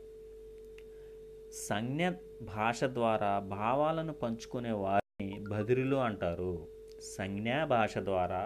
సంజ్ఞ 1.52 2.11
భాష 2.51 2.85
ద్వారా 2.99 3.39
భావాలను 3.39 4.13
పంచుకునే 4.13 4.73
వారిని 4.83 5.29
బదిరిలు 5.51 5.97
అంటారు. 5.97 6.55
సంజ్ఞా 7.17 7.59
భాష 7.65 7.95
ద్వారా 7.99 8.43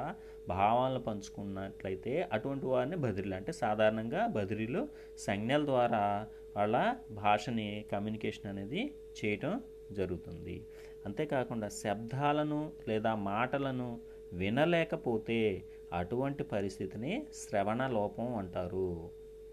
భావాలను 0.49 1.01
పంచుకున్నట్లయితే 1.01 2.15
అటువంటి 2.33 2.67
వారిని 2.67 2.97
బదిరీలు 2.97 3.35
అంటే 3.35 3.53
సాధారణంగా 3.53 4.23
బదిరీలు 4.27 4.83
సంజ్ఞల 5.19 5.65
ద్వారా 5.65 6.03
వాళ్ళ 6.57 6.77
భాషని 7.23 7.69
కమ్యూనికేషన్ 7.93 8.51
అనేది 8.53 8.83
చేయటం 9.19 9.55
జరుగుతుంది. 9.93 10.57
అంతేకాకుండా 11.07 11.69
శబ్దాలను 11.69 12.61
లేదా 12.89 13.15
మాటలను 13.15 13.89
వినలేకపోతే 14.33 15.41
అటువంటి 15.93 16.45
పరిస్థితిని 16.45 17.13
శ్రవణ 17.43 17.83
లోపం 17.99 18.29
అంటారు. 18.37 18.89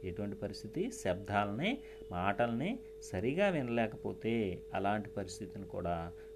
ఎటువంటి 0.09 0.35
పరిస్థితి? 0.35 0.83
శబ్దాలని 1.01 1.71
మాటల్ని 2.11 2.71
సరిగా 3.01 3.47
వినలేకపోతే 3.47 4.35
అలాంటి 4.73 5.09
పరిస్థితిని 5.09 5.67
కూడా 5.67 5.95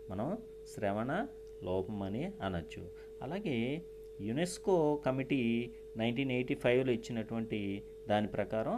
మనం 0.10 0.30
శ్రవణ 0.74 1.12
లోపం 1.64 2.00
అని 2.02 2.24
అనొచ్చు. 2.42 2.84
అలాగే 3.22 3.58
యునెస్కో 4.22 4.76
కమిటీ 5.06 5.42
నైన్టీన్ 5.98 6.32
ఎయిటీ 6.32 6.56
ఫైవ్లో 6.56 6.92
ఇచ్చినటువంటి 6.92 7.60
దాని 8.08 8.28
ప్రకారం 8.28 8.78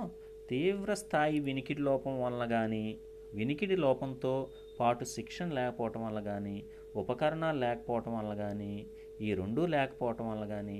తీవ్ర 0.49 0.91
స్థాయి 0.93 1.39
వినికిడి 1.39 1.81
లోపం 1.81 2.13
వలన 2.21 2.45
కానీ 2.49 2.85
వినికిడి 3.33 3.75
లోపంతో 3.75 4.33
పాటు 4.79 5.03
శిక్షణ 5.15 5.47
లేకపోవటం 5.53 6.01
వల్ల 6.05 6.19
కానీ 6.21 6.57
ఉపకరణాలు 6.95 7.59
లేకపోవటం 7.59 8.13
వల్ల 8.19 8.33
కానీ 8.35 8.73
ఈ 9.21 9.29
రెండూ 9.33 9.63
లేకపోవటం 9.67 10.25
వల్ల 10.29 10.43
కానీ 10.45 10.79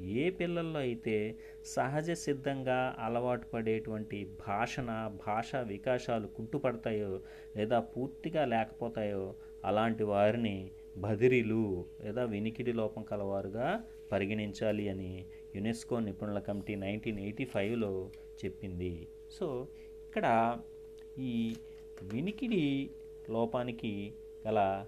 ఏ 0.00 0.30
పిల్లల్లో 0.30 0.80
అయితే 0.80 1.38
సహజ 1.64 2.10
సిద్ధంగా 2.10 2.96
అలవాటు 2.98 3.46
పడేటువంటి 3.46 4.28
భాషణ 4.48 5.10
భాషా 5.26 5.60
వికాసాలు 5.60 6.26
కుంటుపడతాయో 6.26 7.20
లేదా 7.56 7.80
పూర్తిగా 7.80 8.44
లేకపోతాయో 8.44 9.34
అలాంటి 9.64 10.04
వారిని 10.04 10.70
బదిరీలు 10.98 11.86
లేదా 12.04 12.24
వినికిడి 12.24 12.72
లోపం 12.72 13.02
కలవారుగా 13.02 13.84
పరిగణించాలి 14.12 14.88
అని 14.88 15.26
యునెస్కో 15.54 16.00
నిపుణుల 16.00 16.38
కమిటీ 16.38 16.74
నైన్టీన్ 16.74 17.18
ఎయిటీ 17.18 17.44
ఫైవ్లో 17.44 18.10
చెప్పింది. 18.44 19.08
సో 19.30 19.68
ఇక్కడ 20.06 20.56
ఈ 21.18 21.54
వినికిడి 22.02 22.90
లోపానికి 23.30 24.14
గల 24.46 24.86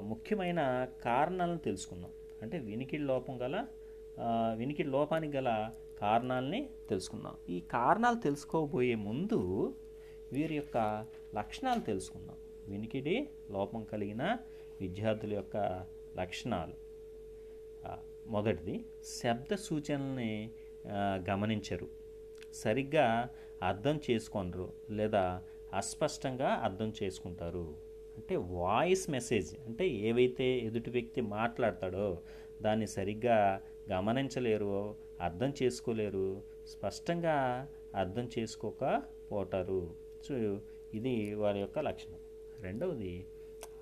ముఖ్యమైన 0.00 0.88
కారణాలను 1.04 1.58
తెలుసుకుందాం. 1.58 2.10
అంటే 2.42 2.58
వినికిడి 2.58 3.02
లోపం 3.02 3.42
గల 3.42 3.66
వినికి 4.54 4.84
లోపానికి 4.84 5.36
గల 5.36 5.70
కారణాలని 6.00 6.70
తెలుసుకుందాం. 6.88 7.36
ఈ 7.48 7.60
కారణాలు 7.60 8.16
తెలుసుకోబోయే 8.16 8.94
ముందు 8.94 9.40
వీరి 10.32 10.54
యొక్క 10.54 11.06
లక్షణాలు 11.36 11.80
తెలుసుకుందాం. 11.80 12.36
వినికిడి 12.68 13.28
లోపం 13.50 13.84
కలిగిన 13.84 14.36
విద్యార్థుల 14.80 15.32
యొక్క 15.32 15.86
లక్షణాలు. 16.18 16.76
మొదటిది 18.26 18.84
శబ్ద 19.04 19.54
సూచనల్ని 19.54 20.50
గమనించరు. 21.30 21.88
సరిగ్గా 22.54 23.28
అర్థం 23.62 24.00
చేసుకొనరు 24.10 24.72
లేదా 24.90 25.42
అస్పష్టంగా 25.74 26.48
అర్థం 26.48 26.92
చేసుకుంటారు. 27.02 27.66
అంటే 28.16 28.36
వాయిస్ 28.36 29.10
మెసేజ్ 29.10 29.50
అంటే 29.66 29.88
ఏవైతే 29.88 30.46
ఎదుటి 30.58 30.90
వ్యక్తి 30.90 31.20
మాట్లాడతాడో 31.20 32.06
దాన్ని 32.62 32.86
సరిగ్గా 32.86 33.60
గమనించలేరు 33.92 34.96
అర్థం 35.20 35.52
చేసుకోలేరు 35.62 36.42
స్పష్టంగా 36.66 37.68
అర్థం 37.94 38.28
చేసుకోకపోతారు. 38.38 39.90
సో 40.28 40.60
ఇది 40.94 41.34
వారి 41.34 41.60
యొక్క 41.60 41.78
లక్షణం. 41.78 42.18
రెండవది 42.60 43.26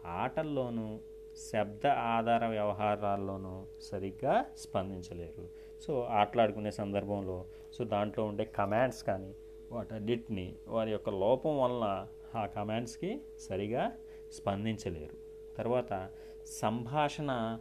ఆటల్లోనూ 0.06 1.00
శబ్ద 1.36 1.86
ఆధార 1.86 2.46
వ్యవహారాల్లోనూ 2.46 3.66
సరిగ్గా 3.80 4.44
స్పందించలేరు. 4.56 5.48
సో 5.80 6.00
ఆటలాడుకునే 6.00 6.70
సందర్భంలో 6.70 7.44
సో 7.72 7.84
దాంట్లో 7.84 8.24
ఉండే 8.24 8.44
కమాండ్స్ 8.44 9.04
కానీ 9.04 9.34
వాటన్నిటిని 9.72 10.56
వారి 10.68 10.90
యొక్క 10.90 11.10
లోపం 11.10 11.58
వలన 11.58 12.06
ఆ 12.34 12.46
కమాండ్స్కి 12.46 13.20
సరిగా 13.38 13.92
స్పందించలేరు. 14.32 15.16
తర్వాత 15.56 16.10
సంభాషణ 16.46 17.58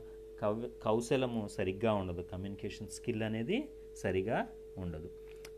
కౌశలము 0.84 1.48
సరిగ్గా 1.48 1.94
ఉండదు. 1.94 2.22
కమ్యూనికేషన్ 2.22 2.88
స్కిల్ 2.88 3.24
అనేది 3.24 3.70
సరిగా 3.96 4.48
ఉండదు. 4.78 5.10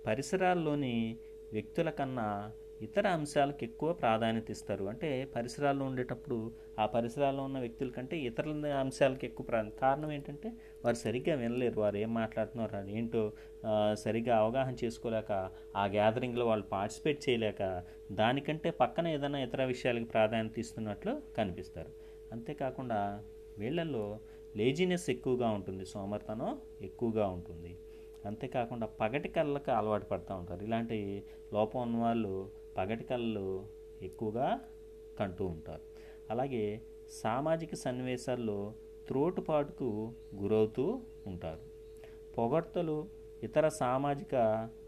పరిసరాల్లోని 0.06 1.18
వ్యక్తుల 1.54 1.90
కన్నా 1.90 2.52
ఇతర 2.82 3.08
అంశాలకు 3.08 3.64
ఎక్కువ 3.64 3.94
ప్రాధాన్యత 3.94 4.52
ఇస్తారు. 4.52 4.86
అంటే 4.86 5.26
పరిసరాల్లో 5.36 5.86
ఉండేటప్పుడు 5.86 6.52
ఆ 6.80 6.86
పరిసరాల్లో 6.86 7.44
ఉన్న 7.44 7.60
వ్యక్తుల 7.60 7.90
కంటే 7.90 8.18
ఇతర 8.20 8.50
అంశాలకు 8.80 9.26
ఎక్కువ 9.26 9.46
ప్రాధాన్యత 9.46 9.76
కారణం 9.76 10.12
ఏంటంటే 10.12 10.50
వారు 10.86 10.96
సరిగ్గా 10.96 11.36
వినలేరు. 11.36 11.80
వారు 11.80 11.98
ఏం 11.98 12.14
మాట్లాడుతున్నారు 12.14 12.76
అది 12.76 12.98
ఏంటో 12.98 13.34
సరిగ్గా 13.94 14.38
అవగాహన 14.38 14.76
చేసుకోలేక 14.84 15.50
ఆ 15.76 15.86
గ్యాదరింగ్లో 15.86 16.48
వాళ్ళు 16.48 16.66
పార్టిసిపేట్ 16.66 17.30
చేయలేక 17.30 17.84
దానికంటే 18.12 18.72
పక్కన 18.72 19.08
ఏదైనా 19.08 19.40
ఇతర 19.40 19.64
విషయాలకు 19.66 20.06
ప్రాధాన్యత 20.06 20.60
ఇస్తున్నట్లు 20.60 21.22
కనిపిస్తారు. 21.38 21.92
అంతేకాకుండా 22.32 23.24
వీళ్ళల్లో 23.58 24.20
లేజినెస్ 24.56 25.10
ఎక్కువగా 25.10 25.50
ఉంటుంది 25.50 25.86
సోమర్తనం 25.86 26.62
ఎక్కువగా 26.82 27.28
ఉంటుంది. 27.28 27.78
అంతేకాకుండా 28.26 28.88
పగటి 28.88 29.30
కళ్ళకు 29.30 29.72
అలవాటు 29.72 30.06
పడుతూ 30.06 30.36
ఉంటారు. 30.36 30.64
ఇలాంటి 30.64 31.24
లోపం 31.54 31.82
ఉన్న 31.82 31.98
వాళ్ళు 31.98 32.52
పగటి 32.78 33.04
కళ్ళు 33.04 33.66
ఎక్కువగా 34.02 34.60
కంటూ 35.20 35.46
ఉంటారు. 35.46 35.82
అలాగే 36.30 36.82
సామాజిక 37.10 37.76
సన్నివేశాల్లో 37.76 38.74
త్రోటుపాటుకు 39.08 40.12
గురవుతూ 40.36 41.02
ఉంటారు. 41.28 41.62
పొగడ్తలు 42.38 43.08
ఇతర 43.44 43.68
సామాజిక 43.68 44.36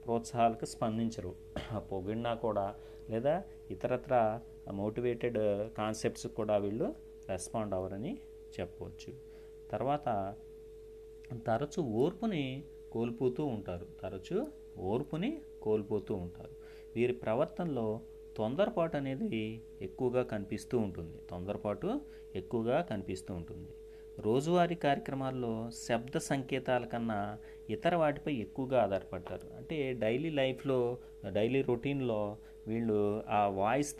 ప్రోత్సాహాలకు 0.06 0.66
స్పందించరు. 0.66 1.36
పొగిడినా 1.78 2.34
కూడా 2.34 2.76
లేదా 3.10 3.44
ఇతరత్ర 3.72 4.40
మోటివేటెడ్ 4.72 5.38
కాన్సెప్ట్స్ 5.78 6.28
కూడా 6.28 6.58
వీళ్ళు 6.58 6.96
రెస్పాండ్ 7.30 7.74
అవ్వరని 7.74 8.18
చెప్పవచ్చు 8.60 9.29
తర్వాత 9.72 10.36
తరచు 11.48 11.82
ఓర్పుని 11.82 12.64
కోల్పోతూ 12.92 13.46
ఉంటారు. 13.46 13.88
తరచు 14.02 14.48
ఓర్పుని 14.78 15.42
కోల్పోతూ 15.62 16.16
ఉంటారు. 16.16 16.50
వీరి 16.96 17.14
ప్రవర్తనలో 17.14 18.02
తొందరపాటు 18.38 18.98
అనేది 18.98 19.62
ఎక్కువగా 19.82 20.24
కనిపిస్తూ 20.24 20.78
ఉంటుంది. 20.78 21.18
తొందరపాటు 21.30 22.02
ఎక్కువగా 22.36 22.82
కనిపిస్తూ 22.82 23.34
ఉంటుంది. 23.34 23.70
రోజువారీ 24.20 24.76
కార్యక్రమాల్లో 24.76 25.70
శబ్ద 25.74 26.18
సంకేతాల 26.18 26.86
కన్నా 26.86 27.38
ఇతర 27.70 27.96
వాటిపై 27.96 28.34
ఎక్కువగా 28.34 28.84
ఆధారపడతారు. 28.84 29.48
అంటే 29.58 29.94
డైలీ 29.94 30.30
లైఫ్లో 30.30 30.98
డైలీ 31.34 31.62
రొటీన్లో 31.62 32.38
వీళ్ళు 32.68 33.24
ఆ 33.30 33.48
వాయిస్ 33.48 33.96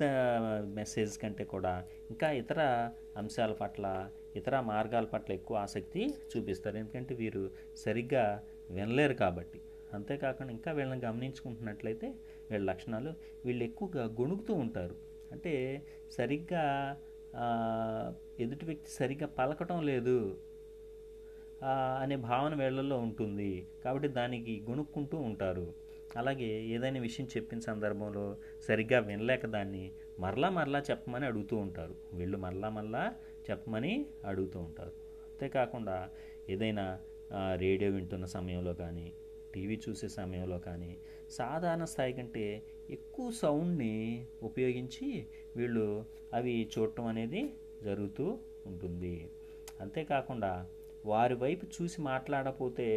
మెసేజ్ 0.76 1.20
కంటే 1.20 1.44
కూడా 1.44 1.86
ఇంకా 2.10 2.32
ఇతర 2.32 2.90
అంశాల 3.18 3.52
పట్ల 3.52 4.10
ఇతర 4.36 4.60
మార్గాల 4.60 5.06
పట్ల 5.06 5.34
ఎక్కువ 5.34 5.58
ఆసక్తి 5.58 6.14
చూపిస్తారు. 6.32 6.78
ఎందుకంటే 6.78 7.16
వీరు 7.16 7.52
సరిగ్గా 7.78 8.44
వినలేరు 8.70 9.14
కాబట్టి. 9.14 9.62
అంతేకాకుండా 9.94 10.52
ఇంకా 10.54 10.72
వీళ్ళని 10.72 11.02
గమనించుకుంటున్నట్లయితే 11.06 12.08
వీళ్ళ 12.52 12.66
లక్షణాలు 12.70 13.14
వీళ్ళు 13.46 13.64
ఎక్కువగా 13.64 14.06
గొణుగుతూ 14.06 14.54
ఉంటారు. 14.54 14.96
అంటే 15.32 15.86
సరిగ్గా 16.12 16.64
ఎదుటి 18.40 18.66
వ్యక్తి 18.66 18.92
సరిగ్గా 18.92 19.28
పలకటం 19.28 19.84
లేదు 19.84 20.38
అనే 22.02 22.16
భావన 22.16 22.54
వీళ్ళల్లో 22.54 22.98
ఉంటుంది. 22.98 23.68
కాబట్టి 23.84 24.08
దానికి 24.08 24.64
గొణుక్కుంటూ 24.70 25.18
ఉంటారు. 25.18 25.90
అలాగే 26.18 26.64
ఏదైనా 26.66 27.00
విషయం 27.00 27.28
చెప్పిన 27.38 27.60
సందర్భంలో 27.60 28.38
సరిగ్గా 28.68 29.00
వినలేక 29.00 29.46
దాన్ని 29.46 29.92
మరలా 30.20 30.50
మరలా 30.50 30.80
చెప్పమని 30.80 31.26
అడుగుతూ 31.26 31.58
ఉంటారు. 31.58 31.96
వీళ్ళు 32.14 32.38
మరలా 32.38 32.70
మరలా 32.70 33.14
చెప్పమని 33.48 33.94
అడుగుతూ 34.26 34.60
ఉంటారు. 34.60 34.94
అంతేకాకుండా 35.30 35.98
ఏదైనా 36.50 36.86
రేడియో 37.56 37.92
వింటున్న 37.92 38.26
సమయంలో 38.26 38.74
కానీ 38.74 39.08
టీవీ 39.54 39.76
చూసే 39.86 40.08
సమయంలో 40.08 40.58
కానీ 40.60 40.92
సాధారణ 41.30 41.84
స్థాయి 41.84 42.14
కంటే 42.14 42.46
ఎక్కువ 42.90 43.32
సౌండ్ని 43.32 43.94
ఉపయోగించి 44.44 45.08
వీళ్ళు 45.56 45.86
అవి 46.34 46.54
చూడటం 46.74 47.06
అనేది 47.06 47.42
జరుగుతూ 47.84 48.26
ఉంటుంది. 48.66 49.16
అంతేకాకుండా 49.82 50.52
వారి 51.06 51.36
వైపు 51.36 51.66
చూసి 51.76 52.02
మాట్లాడకపోతే 52.02 52.88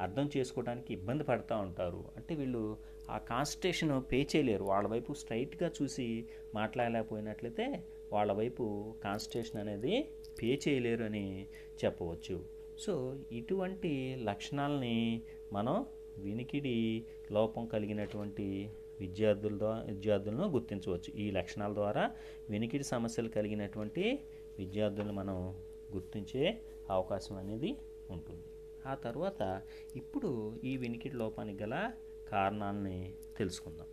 అర్థం 0.00 0.30
చేసుకోవడానికి 0.36 0.90
ఇబ్బంది 0.92 1.24
పడుతూ 1.24 1.56
ఉంటారు. 1.58 2.02
అంటే 2.16 2.34
వీళ్ళు 2.34 2.62
ఆ 3.10 3.18
కాన్సన్ట్రేషన్ 3.32 3.92
పే 4.12 4.18
చేయలేరు. 4.32 4.64
వాళ్ళ 4.64 4.86
వైపు 4.88 5.12
స్ట్రైట్గా 5.12 5.70
చూసి 5.78 6.06
మాట్లాడలేకపోయినట్లయితే 6.54 7.66
వాళ్ళ 8.12 8.32
వైపు 8.32 8.94
కాన్స్టేషన్ 9.04 9.60
అనేది 9.60 10.10
పే 10.42 10.60
చేయలేరు 10.68 11.04
అని 11.04 11.48
చెప్పవచ్చు. 11.84 12.44
సో 12.78 13.16
ఇటువంటి 13.32 14.16
లక్షణాలని 14.22 15.22
మనం 15.52 15.86
వినికిడి 16.18 17.04
లోపం 17.32 17.66
కలిగినటువంటి 17.66 18.70
విద్యార్థుల 19.00 19.58
ద్వారా 19.58 19.82
విద్యార్థులను 19.82 20.48
గుర్తించవచ్చు. 20.48 21.14
ఈ 21.14 21.30
లక్షణాల 21.30 21.74
ద్వారా 21.74 22.10
వినికిడి 22.50 22.84
సమస్యలు 22.84 23.28
కలిగినటువంటి 23.28 24.18
విద్యార్థులను 24.58 25.12
మనం 25.12 25.64
గుర్తించే 25.92 26.60
అవకాశం 26.90 27.36
అనేది 27.36 27.76
ఉంటుంది. 28.10 28.44
ఆ 28.86 28.94
తర్వాత 28.94 29.62
ఇప్పుడు 29.96 30.56
ఈ 30.64 30.76
వినికిడి 30.76 31.16
లోపానికి 31.16 31.62
గల 31.62 31.92
కారణాలని 32.28 33.14
తెలుసుకుందాం. 33.36 33.86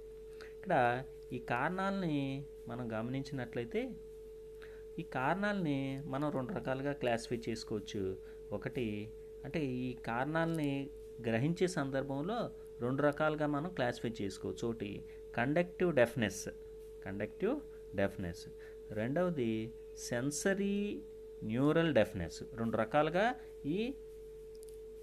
ఇక్కడ 0.56 1.04
ఈ 1.34 1.40
కారణాలని 1.40 2.46
మనం 2.68 2.92
గమనించినట్లయితే 2.92 3.90
ఈ 5.00 5.04
కారణాలని 5.04 6.02
మనం 6.06 6.32
రెండు 6.32 6.54
రకాలుగా 6.54 6.94
క్లాసిఫై 6.94 7.42
చేసుకోవచ్చు. 7.50 8.18
ఒకటి 8.52 9.12
అంటే 9.46 9.66
ఈ 9.66 9.94
కారణాలని 9.94 10.90
గ్రహించే 11.22 11.68
సందర్భంలో 11.68 12.52
రెండు 12.82 13.02
రకాలుగా 13.02 13.48
మనం 13.48 13.70
క్లాసిఫై 13.70 14.14
చేసుకోవచ్చు. 14.22 14.68
ఒకటి 14.68 15.06
కండక్టివ్ 15.36 15.96
డెఫ్నెస్ 15.96 16.50
కండక్టివ్ 17.06 17.62
డెఫ్నెస్. 17.96 18.46
రెండవది 18.92 19.74
సెన్సరీ 19.98 21.02
న్యూరల్ 21.44 21.94
డెఫ్నెస్. 21.94 22.44
రెండు 22.54 22.78
రకాలుగా 22.78 23.36
ఈ 23.66 23.94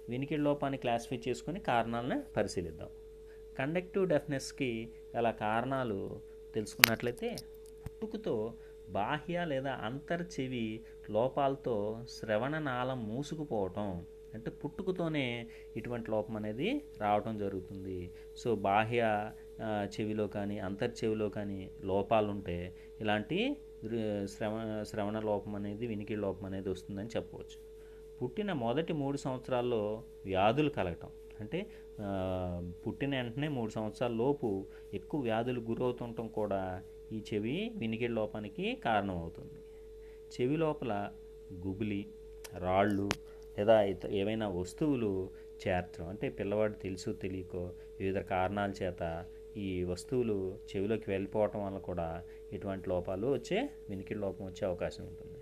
వినికిడి 0.09 0.41
లోపాన్ని 0.41 0.77
క్లాసిఫై 0.77 1.21
చేసుకుని 1.27 1.59
కారణాలను 1.59 2.23
పరిశీలిద్దాం. 2.37 2.89
కండక్టివ్ 3.59 4.07
డెఫ్నెస్కి 4.07 4.91
గల 5.15 5.31
కారణాలు 5.31 6.21
తెలుసుకున్నట్లయితే 6.53 7.35
పుట్టుకతో 7.85 8.53
బాహ్య 8.97 9.45
లేదా 9.51 9.71
అంతర్ 9.87 10.23
చెవి 10.33 10.65
లోపాలతో 11.15 11.75
శ్రవణ 12.15 12.55
నాళం 12.67 12.99
మూసుకుపోవటం 13.09 13.89
అంటే 14.35 14.49
పుట్టుకతోనే 14.61 15.25
ఇటువంటి 15.79 16.07
లోపం 16.13 16.35
అనేది 16.39 16.69
రావటం 17.03 17.33
జరుగుతుంది. 17.43 17.99
సో 18.41 18.49
బాహ్య 18.67 19.01
చెవిలో 19.95 20.25
కానీ 20.35 20.55
అంతర్ 20.67 20.93
చెవిలో 20.99 21.27
కానీ 21.37 21.59
లోపాలు 21.91 22.29
ఉంటే 22.35 22.57
ఇలాంటి 23.01 23.39
శ్రవ 24.33 24.53
శ్రవణ 24.89 25.17
లోపం 25.29 25.53
అనేది 25.59 25.85
వినికి 25.91 26.15
లోపం 26.25 26.45
అనేది 26.49 26.69
వస్తుందని 26.73 27.11
చెప్పవచ్చు. 27.15 27.57
పుట్టిన 28.19 28.51
మొదటి 28.65 28.93
మూడు 29.01 29.17
సంవత్సరాల్లో 29.25 29.81
వ్యాధులు 30.25 30.71
కలగటం 30.77 31.11
అంటే 31.41 31.59
పుట్టిన 32.83 33.11
వెంటనే 33.19 33.47
మూడు 33.57 33.71
సంవత్సరాల 33.77 34.13
లోపు 34.23 34.49
ఎక్కువ 34.99 35.19
వ్యాధులు 35.27 35.61
గురవుతుండటం 35.69 36.27
కూడా 36.39 36.61
ఈ 37.11 37.23
చెవి 37.33 37.71
వినికిడి 37.77 38.13
లోపానికి 38.13 38.75
కారణమవుతుంది. 38.75 39.59
చెవి 40.35 40.57
లోపల 40.57 41.11
గుబులి 41.67 42.07
రాళ్ళు 42.57 43.09
లేదా 43.57 43.81
ఇత 43.81 44.05
ఏవైనా 44.05 44.47
వస్తువులు 44.47 45.29
చేర్చడం 45.67 46.07
అంటే 46.07 46.29
పిల్లవాడు 46.29 46.73
తెలుసు 46.73 47.11
తెలియకో 47.11 47.71
వివిధ 47.99 48.17
కారణాల 48.17 48.71
చేత 48.83 49.25
ఈ 49.57 49.83
వస్తువులు 49.83 50.59
చెవిలోకి 50.75 51.03
వెళ్ళిపోవటం 51.07 51.65
వల్ల 51.65 51.77
కూడా 51.77 52.23
ఇటువంటి 52.51 52.89
లోపాలు 52.89 53.27
వచ్చే 53.27 53.69
వినికిడి 53.89 54.19
లోపం 54.19 54.45
వచ్చే 54.45 54.67
అవకాశం 54.67 55.05
ఉంటుంది. 55.05 55.39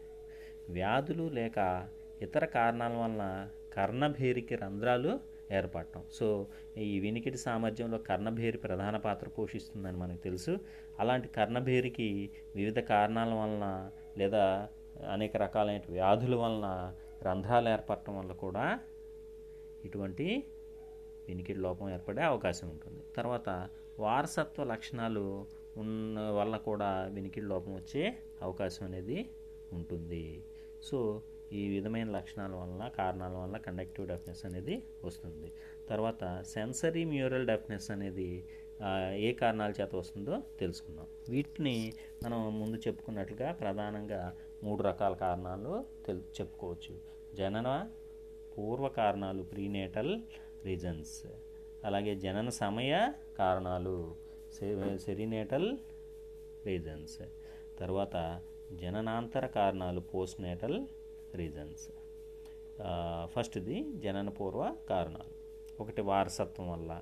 వ్యాధులు 0.69 1.23
లేక 1.23 1.89
ఇతర 2.21 2.45
కారణాల 2.45 2.93
వలన 2.93 3.49
కర్ణభేరికి 3.73 4.55
రంధ్రాలు 4.55 5.19
ఏర్పడటం. 5.51 6.03
సో 6.11 6.47
ఈ 6.77 6.99
వినికిడి 6.99 7.37
సామర్థ్యంలో 7.37 7.97
కర్ణభేరి 7.97 8.57
ప్రధాన 8.57 8.97
పాత్ర 8.97 9.29
పోషిస్తుందని 9.29 9.97
మనకు 9.97 10.21
తెలుసు. 10.23 10.59
అలాంటి 10.99 11.27
కర్ణభేరికి 11.27 12.29
వివిధ 12.55 12.79
కారణాల 12.79 13.33
వలన 13.33 13.91
లేదా 14.17 14.69
అనేక 15.09 15.37
రకాలైన 15.37 15.81
వ్యాధుల 15.89 16.35
వలన 16.35 16.95
రంధ్రాలు 17.23 17.69
ఏర్పడటం 17.69 18.17
వల్ల 18.19 18.31
కూడా 18.31 18.79
ఇటువంటి 19.85 20.43
వినికిడి 21.27 21.59
లోపం 21.59 21.89
ఏర్పడే 21.89 22.21
అవకాశం 22.21 22.69
ఉంటుంది. 22.69 23.03
తర్వాత 23.15 23.69
వారసత్వ 23.99 24.63
లక్షణాలు 24.63 25.45
ఉన్న 25.77 26.19
వల్ల 26.19 26.57
కూడా 26.57 27.09
వినికిడి 27.13 27.45
లోపం 27.45 27.75
వచ్చే 27.75 28.17
అవకాశం 28.41 28.85
అనేది 28.85 29.29
ఉంటుంది. 29.73 30.43
సో 30.83 31.21
ఈ 31.59 31.61
విధమైన 31.73 32.07
లక్షణాల 32.17 32.53
వలన 32.61 32.83
కారణాల 32.97 33.35
వల్ల 33.43 33.57
కండక్టివ్ 33.57 34.05
డెఫ్నెస్ 34.07 34.43
అనేది 34.45 34.75
వస్తుంది. 35.05 35.49
తర్వాత 35.89 36.23
సెన్సరీ 36.53 37.03
మ్యూరల్ 37.05 37.47
డెఫ్నెస్ 37.51 37.87
అనేది 37.91 38.29
ఏ 39.27 39.31
కారణాల 39.41 39.71
చేత 39.79 39.93
వస్తుందో 39.95 40.35
తెలుసుకుందాం. 40.59 41.07
వీటిని 41.29 41.75
మనం 42.23 42.59
ముందు 42.59 42.77
చెప్పుకున్నట్లుగా 42.85 43.51
ప్రధానంగా 43.61 44.21
మూడు 44.63 44.81
రకాల 44.83 45.13
కారణాలు 45.25 45.73
తెలు 46.05 46.23
చెప్పుకోవచ్చు. 46.37 46.95
జనన 47.35 47.69
పూర్వ 48.53 48.87
కారణాలు 48.99 49.43
ప్రీనేటల్ 49.43 50.13
రీజన్స్ 50.65 51.19
అలాగే 51.85 52.13
జనన 52.15 52.49
సమయ 52.63 52.93
కారణాలు 53.37 53.95
సెరినేటల్ 55.05 55.69
రీజన్స్ 56.65 57.21
తర్వాత 57.79 58.15
జననాంతర 58.81 59.45
కారణాలు 59.59 60.01
పోస్ట్ 60.11 60.41
నేటల్ 60.41 60.77
రీజన్స్ 61.35 61.89
ఫస్ట్ది 63.25 63.83
జననపూర్వ 63.95 64.75
కారణాలు. 64.89 65.33
ఒకటి 65.81 66.01
వారసత్వం 66.01 66.69
వల్ల. 66.69 67.01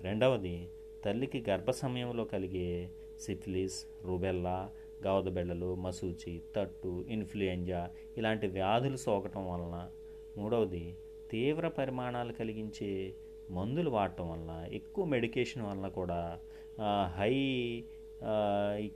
రెండవది 0.00 0.68
తల్లికి 1.04 1.44
గర్భ 1.50 1.70
సమయంలో 1.70 2.24
కలిగే 2.24 2.90
సిఫిలిస్ 3.20 3.86
రుబెల్లా 4.04 4.70
గవదబెళ్ళలు 5.06 5.74
మసూచి 5.74 6.42
తట్టు 6.56 7.04
ఇన్ఫ్లుయెంజా 7.08 7.90
ఇలాంటి 8.18 8.46
వ్యాధులు 8.46 8.96
సోకటం 8.96 9.50
వలన. 9.50 9.90
మూడవది 10.36 10.96
తీవ్ర 11.30 11.68
పరిమాణాలు 11.68 12.32
కలిగించే 12.32 13.14
మందులు 13.50 13.90
వాడటం 13.90 14.30
వలన 14.30 14.68
ఎక్కువ 14.72 15.04
మెడికేషన్ 15.04 15.62
వలన 15.62 15.88
కూడా 15.88 16.40
హై 17.16 17.34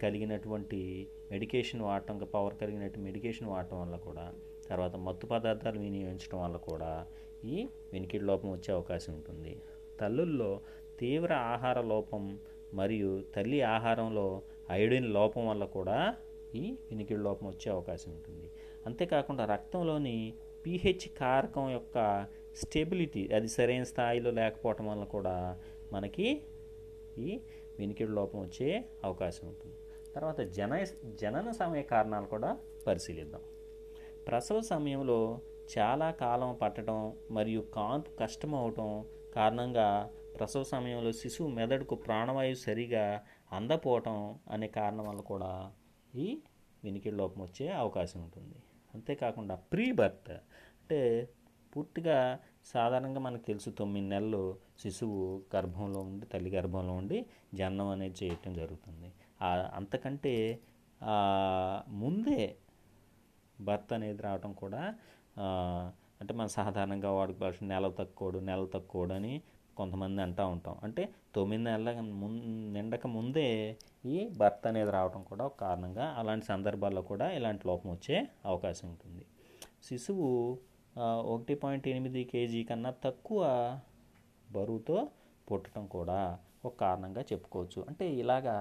కలిగినటువంటి 0.02 1.08
మెడికేషన్ 1.30 1.82
వాడటం 1.82 2.18
పవర్ 2.34 2.56
కలిగినట్టు 2.62 2.98
మెడికేషన్ 3.00 3.48
వాడటం 3.48 3.80
వల్ల 3.80 3.96
కూడా 4.08 4.26
తర్వాత 4.68 4.96
మత్తు 5.06 5.26
పదార్థాలు 5.26 5.78
వినియోగించడం 5.78 6.38
వల్ల 6.44 6.56
కూడా 6.56 7.06
ఈ 7.44 7.56
వెనికిడి 7.92 8.24
లోపం 8.24 8.48
వచ్చే 8.52 8.70
అవకాశం 8.72 9.12
ఉంటుంది. 9.14 9.54
తల్లుల్లో 10.00 10.60
తీవ్ర 11.00 11.32
ఆహార 11.32 11.78
లోపం 11.92 12.38
మరియు 12.74 13.10
తల్లి 13.34 13.62
ఆహారంలో 13.62 14.42
అయోడిన్ 14.70 15.08
లోపం 15.12 15.46
వల్ల 15.46 15.64
కూడా 15.64 15.98
ఈ 16.54 16.64
వినికిడి 16.90 17.22
లోపం 17.22 17.46
వచ్చే 17.46 17.68
అవకాశం 17.70 18.10
ఉంటుంది. 18.12 18.48
అంతేకాకుండా 18.86 19.44
రక్తంలోని 19.44 20.16
పీహెచ్ 20.64 21.06
కారకం 21.18 21.70
యొక్క 21.70 22.26
స్టెబిలిటీ 22.62 23.22
అది 23.36 23.48
సరైన 23.48 23.82
స్థాయిలో 23.82 24.30
లేకపోవటం 24.30 24.86
వల్ల 24.86 25.04
కూడా 25.04 25.36
మనకి 25.92 26.26
ఈ 27.18 27.40
వెనికిడి 27.78 28.12
లోపం 28.12 28.38
వచ్చే 28.40 28.68
అవకాశం 29.04 29.44
ఉంటుంది. 29.48 29.76
తర్వాత 30.14 30.40
జన 30.56 30.72
జనన 31.22 31.50
సమయ 31.50 31.82
కారణాలు 31.82 32.26
కూడా 32.26 32.50
పరిశీలిద్దాం. 32.86 33.42
ప్రసవ 34.28 34.60
సమయంలో 34.72 35.18
చాలా 35.74 36.10
కాలం 36.10 36.54
పట్టడం 36.62 36.98
మరియు 37.30 37.60
కాన్పు 37.76 38.10
కష్టం 38.20 38.54
అవటం 38.54 38.90
కారణంగా 39.34 39.86
ప్రసవ 40.36 40.62
సమయంలో 40.62 41.12
శిశువు 41.12 41.48
మెదడుకు 41.48 41.94
ప్రాణవాయువు 41.94 42.58
సరిగా 42.66 43.04
అందపోవటం 43.52 44.18
అనే 44.50 44.68
కారణం 44.68 45.06
వల్ల 45.08 45.20
కూడా 45.20 45.50
ఈ 46.14 46.26
వినికిడి 46.84 47.16
లోపం 47.16 47.40
వచ్చే 47.42 47.66
అవకాశం 47.82 48.18
ఉంటుంది. 48.22 48.58
అంతేకాకుండా 48.94 49.54
ప్రీ 49.72 49.92
బర్త్ 49.92 50.32
అంటే 50.80 51.00
పూర్తిగా 51.72 52.18
సాధారణంగా 52.72 53.20
మనకు 53.20 53.44
తెలుసు 53.44 53.70
తొమ్మిది 53.70 54.08
నెలలు 54.08 54.42
శిశువు 54.82 55.20
గర్భంలో 55.56 56.00
ఉండి 56.00 56.26
తల్లి 56.26 56.50
గర్భంలో 56.50 56.92
ఉండి 56.92 57.18
జననం 57.54 57.88
అనేది 57.88 58.16
చేయటం 58.24 58.52
జరుగుతుంది. 58.54 59.08
అంతకంటే 59.78 60.34
ముందే 62.02 62.40
భర్త 63.58 63.90
అనేది 63.98 64.22
రావటం 64.26 64.52
కూడా 64.62 64.82
అంటే 66.20 66.32
మనం 66.38 66.50
సాధారణంగా 66.58 67.10
వాడుక 67.16 67.36
భాష 67.42 67.56
నెల 67.72 67.86
తక్కువడు 68.00 68.38
నెల 68.48 68.62
తక్కువడు 68.74 69.14
అని 69.18 69.32
కొంతమంది 69.78 70.20
అంటూ 70.24 70.44
ఉంటాం. 70.54 70.74
అంటే 70.86 71.02
తొమ్మిది 71.36 71.62
నెలల 71.68 71.92
ముం 72.20 72.34
నిండక 72.74 73.06
ముందే 73.16 73.48
ఈ 74.12 74.16
భర్త 74.40 74.62
అనేది 74.70 74.92
రావడం 74.96 75.22
కూడా 75.30 75.42
ఒక 75.50 75.56
కారణంగా 75.64 76.04
అలాంటి 76.20 76.46
సందర్భాల్లో 76.52 77.02
కూడా 77.10 77.26
ఇలాంటి 77.38 77.64
లోపం 77.70 77.88
వచ్చే 77.94 78.16
అవకాశం 78.50 78.86
ఉంటుంది. 78.92 79.24
శిశువు 79.86 80.28
ఒకటి 81.32 81.54
పాయింట్ 81.62 81.86
ఎనిమిది 81.92 82.22
కేజీ 82.32 82.60
కన్నా 82.70 82.90
తక్కువ 83.06 83.42
బరువుతో 84.48 84.98
పుట్టడం 85.48 85.84
కూడా 85.96 86.18
ఒక 86.66 86.74
కారణంగా 86.84 87.22
చెప్పుకోవచ్చు. 87.30 87.80
అంటే 87.90 88.04
ఇలాగా 88.22 88.56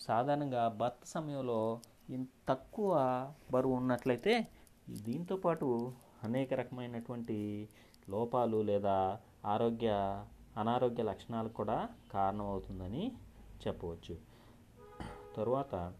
సాధారణంగా 0.00 0.68
భర్త 0.68 1.06
సమయంలో 1.06 1.80
ఇంత 2.10 2.28
తక్కువ 2.48 2.92
బరువు 3.52 3.74
ఉన్నట్లయితే 3.74 4.46
దీంతో 5.02 5.36
పాటు 5.36 5.92
అనేక 6.24 6.54
రకమైనటువంటి 6.54 7.68
లోపాలు 8.08 8.62
లేదా 8.62 9.20
ఆరోగ్య 9.44 9.88
అనారోగ్య 10.56 11.02
లక్షణాలు 11.02 11.48
కూడా 11.48 11.88
కారణమవుతుందని 12.12 13.12
చెప్పవచ్చు. 13.66 14.18
తరువాత 15.36 15.94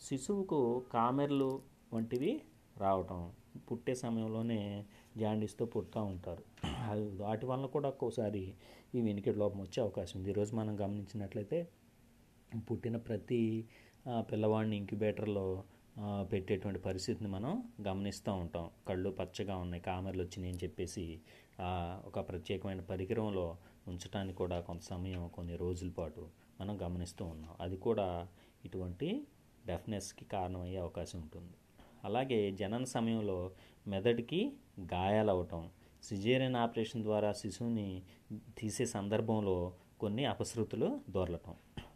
శిశువుకు 0.00 0.84
కామెర్లు 0.92 1.62
వంటివి 1.92 2.42
రావటం 2.76 3.32
పుట్టే 3.70 3.94
సమయంలోనే 3.94 4.86
జాండీస్తో 5.16 5.66
పుడుతూ 5.66 6.02
ఉంటారు. 6.02 6.42
వాటి 7.22 7.46
వల్ల 7.46 7.66
కూడా 7.66 7.88
ఒక్కోసారి 7.88 8.54
ఈ 8.94 9.00
వెనుకటి 9.00 9.34
లోపం 9.34 9.60
వచ్చే 9.60 9.82
అవకాశం 9.82 10.20
ఉంది. 10.20 10.30
ఈరోజు 10.30 10.56
మనం 10.56 10.80
గమనించినట్లయితే 10.80 11.68
పుట్టిన 12.70 12.96
ప్రతి 12.96 13.68
పిల్లవాడిని 14.18 14.76
ఇంక్యుబేటర్లో 14.76 15.64
పెట్టేటువంటి 16.22 16.78
పరిస్థితిని 16.78 17.28
మనం 17.28 17.52
గమనిస్తూ 17.86 18.32
ఉంటాం. 18.32 18.70
కళ్ళు 18.88 19.10
పచ్చగా 19.10 19.56
ఉన్నాయి 19.56 19.82
కామెర్లు 19.82 20.22
వచ్చినాయి 20.22 20.52
అని 20.52 20.64
చెప్పేసి 20.64 21.20
ఒక 22.06 22.18
ప్రత్యేకమైన 22.28 22.80
పరికరంలో 22.80 23.56
ఉంచడానికి 23.88 24.38
కూడా 24.38 24.60
కొంత 24.60 24.80
సమయం 24.80 25.28
కొన్ని 25.28 25.56
రోజుల 25.56 25.90
పాటు 25.90 26.28
మనం 26.60 26.74
గమనిస్తూ 26.82 27.24
ఉన్నాం. 27.24 27.54
అది 27.60 27.76
కూడా 27.76 28.28
ఇటువంటి 28.64 29.26
డెఫ్నెస్కి 29.66 30.24
కారణమయ్యే 30.24 30.76
అవకాశం 30.76 31.18
ఉంటుంది. 31.20 31.56
అలాగే 32.04 32.50
జనన 32.50 32.84
సమయంలో 32.84 33.50
మెదడుకి 33.86 34.52
గాయాలవటం 34.80 35.70
సిజేరియన్ 36.02 36.56
ఆపరేషన్ 36.56 37.02
ద్వారా 37.02 37.32
శిశువుని 37.32 38.02
తీసే 38.58 38.86
సందర్భంలో 38.86 39.72
కొన్ని 40.00 40.24
అపశృతులు 40.24 41.00
దొరలటం. 41.10 41.54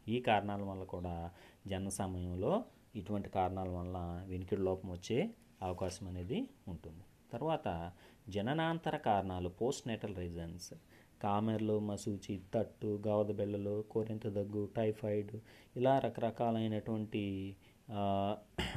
ఈ 0.08 0.20
కారణాల 0.20 0.62
వల్ల 0.62 0.84
కూడా 0.84 1.30
జనన 1.66 1.88
సమయంలో 1.88 2.64
ఇటువంటి 2.96 3.28
కారణాల 3.28 3.68
వల్ల 3.68 4.24
వినికిడి 4.28 4.62
లోపం 4.62 4.90
వచ్చే 4.90 5.30
అవకాశం 5.62 6.08
అనేది 6.08 6.48
ఉంటుంది. 6.68 7.04
తర్వాత 7.32 7.92
జననాంతర 8.28 8.96
కారణాలు 8.96 9.48
పోస్ట్ 9.48 9.88
నేటల్ 9.88 10.16
రీజన్స్ 10.16 10.74
కామెర్లు 11.22 11.78
మసూచి 11.78 12.40
తట్టు 12.54 13.02
గావద 13.06 13.30
బెల్లలు 13.30 13.84
కోరింత 13.90 14.26
దగ్గు 14.26 14.68
టైఫాయిడ్ 14.76 15.36
ఇలా 15.76 15.98
రకరకాలైనటువంటి 15.98 17.56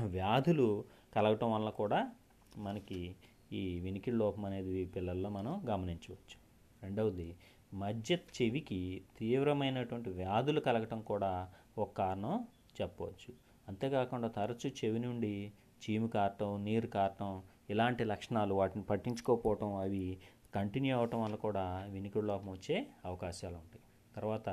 వ్యాధులు 0.05 0.85
కలగటం 1.15 1.51
వల్ల 1.53 1.69
కూడా 1.69 2.11
మనకి 2.57 3.15
ఈ 3.51 3.79
వినికిడి 3.79 4.17
లోపం 4.17 4.45
అనేది 4.45 4.85
పిల్లల్లో 4.85 5.29
మనం 5.29 5.61
గమనించవచ్చు. 5.69 6.37
రెండవది 6.83 7.35
మధ్య 7.73 8.15
చెవికి 8.15 8.79
తీవ్రమైనటువంటి 9.17 10.09
వ్యాధులు 10.09 10.59
కలగటం 10.59 11.01
కూడా 11.01 11.31
ఒక 11.77 11.89
కారణం 11.97 12.33
చెప్పవచ్చు. 12.81 13.31
అంతేకాకుండా 13.67 14.27
తరచూ 14.27 14.69
చెవి 14.69 14.99
నుండి 14.99 15.51
చీము 15.83 16.07
కారటం 16.07 16.63
నీరు 16.63 16.87
కారటం 16.87 17.43
ఇలాంటి 17.69 18.03
లక్షణాలు 18.03 18.53
వాటిని 18.53 18.83
పట్టించుకోకపోవటం 18.83 19.75
అవి 19.75 20.17
కంటిన్యూ 20.55 20.97
అవటం 20.97 21.21
వల్ల 21.23 21.35
కూడా 21.35 21.85
వినికిడి 21.89 22.25
లోపం 22.25 22.51
వచ్చే 22.51 22.77
అవకాశాలు 23.05 23.55
ఉంటాయి. 23.55 23.83
తర్వాత 24.15 24.49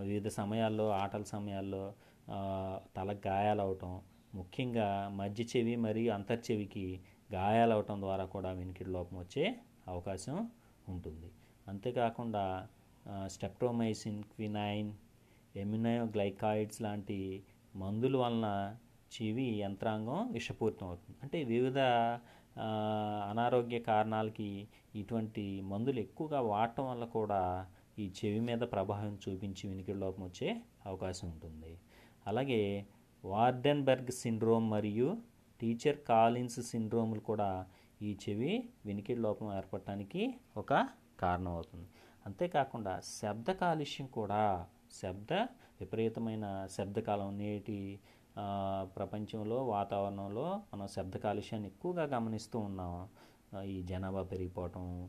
వివిధ 0.00 0.28
సమయాల్లో 0.28 0.88
ఆటల 1.02 1.22
సమయాల్లో 1.22 1.84
తల 2.96 3.10
గాయాలు 3.26 3.62
అవటం 3.62 3.92
ముఖ్యంగా 4.34 5.08
మధ్య 5.08 5.44
చెవి 5.44 5.76
మరియు 5.76 6.12
అంతర్చెవికి 6.12 7.00
గాయాలు 7.32 7.72
అవటం 7.72 8.00
ద్వారా 8.00 8.24
కూడా 8.24 8.52
వినికిడి 8.52 8.90
లోపం 8.90 9.16
వచ్చే 9.18 9.44
అవకాశం 9.88 10.50
ఉంటుంది. 10.88 11.30
అంతేకాకుండా 11.66 12.44
స్టెప్టోమైసిన్ 13.34 14.22
క్వినైన్ 14.22 14.90
ఎమ్యునోగ్లైకాయిడ్స్ 15.56 16.80
లాంటి 16.82 17.18
మందుల 17.76 18.16
వలన 18.16 18.48
చెవి 19.12 19.46
యంత్రాంగం 19.58 20.18
విషపూరితం 20.32 20.86
అవుతుంది 20.86 21.18
అంటే 21.22 21.38
వివిధ 21.44 21.78
అనారోగ్య 23.30 23.78
కారణాలకి 23.90 24.48
ఇటువంటి 24.94 25.44
మందులు 25.62 25.98
ఎక్కువగా 25.98 26.40
వాడటం 26.40 26.86
వల్ల 26.90 27.04
కూడా 27.18 27.40
ఈ 27.98 28.12
చెవి 28.18 28.40
మీద 28.40 28.62
ప్రభావం 28.72 29.14
చూపించి 29.24 29.64
వినికిడి 29.68 29.98
లోపం 29.98 30.22
వచ్చే 30.24 30.48
అవకాశం 30.86 31.26
ఉంటుంది. 31.28 31.72
అలాగే 32.26 32.60
వార్డెన్బర్గ్ 33.24 34.12
సిండ్రోమ్ 34.22 34.66
మరియు 34.70 35.08
టీచర్ 35.60 35.98
కాలిన్స్ 36.08 36.60
సిండ్రోములు 36.70 37.20
కూడా 37.20 37.50
ఈ 38.02 38.10
చెవి 38.22 38.52
వినికిడి 38.86 39.20
లోపం 39.20 39.48
ఏర్పడటానికి 39.58 40.22
ఒక 40.56 40.72
కారణమవుతుంది. 41.20 41.88
అంతేకాకుండా 42.26 43.00
శబ్ద 43.04 43.50
కాలుష్యం 43.50 44.06
కూడా 44.06 44.66
శబ్ద 45.02 45.32
విపరీతమైన 45.80 46.66
శబ్దకాలం 46.70 47.38
నేటి 47.38 48.00
ప్రపంచంలో 48.96 49.64
వాతావరణంలో 49.64 50.46
మనం 50.74 50.86
శబ్ద 50.88 51.16
కాలుష్యాన్ని 51.16 51.68
ఎక్కువగా 51.68 52.04
గమనిస్తూ 52.04 52.58
ఉన్నాం. 52.58 53.08
ఈ 53.64 53.82
జనాభా 53.82 54.22
పెరిగిపోవటం 54.22 55.08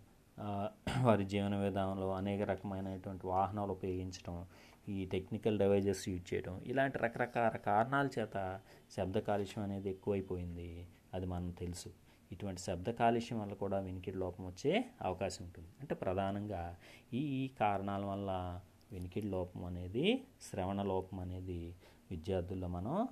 వారి 1.01 1.25
జీవన 1.25 1.55
విధానంలో 1.55 2.07
అనేక 2.13 2.41
రకమైనటువంటి 2.41 3.27
వాహనాలు 3.27 3.71
ఉపయోగించడం 3.71 4.45
ఈ 4.89 5.05
టెక్నికల్ 5.05 5.59
డివైజెస్ 5.59 6.09
యూజ్ 6.09 6.33
చేయడం 6.33 6.61
ఇలాంటి 6.65 6.97
రకరకాల 6.97 7.57
కారణాల 7.57 8.07
చేత 8.19 8.61
శబ్ద 8.97 9.17
కాలుష్యం 9.17 9.63
అనేది 9.63 9.89
ఎక్కువైపోయింది. 9.89 10.87
అది 11.13 11.25
మనం 11.25 11.49
తెలుసు. 11.51 11.89
ఇటువంటి 12.31 12.61
శబ్ద 12.61 12.89
కాలుష్యం 12.89 13.41
వల్ల 13.41 13.53
కూడా 13.53 13.79
వెనికిడి 13.79 14.17
లోపం 14.17 14.45
వచ్చే 14.47 14.85
అవకాశం 15.01 15.45
ఉంటుంది. 15.45 15.69
అంటే 15.81 15.95
ప్రధానంగా 15.95 16.77
ఈ 17.13 17.51
కారణాల 17.59 18.05
వల్ల 18.05 18.61
వెనికిడి 18.91 19.27
లోపం 19.27 19.65
అనేది 19.65 20.25
శ్రవణ 20.41 20.81
లోపం 20.81 21.19
అనేది 21.19 21.75
విద్యార్థుల్లో 22.11 22.67
మనం 22.67 23.07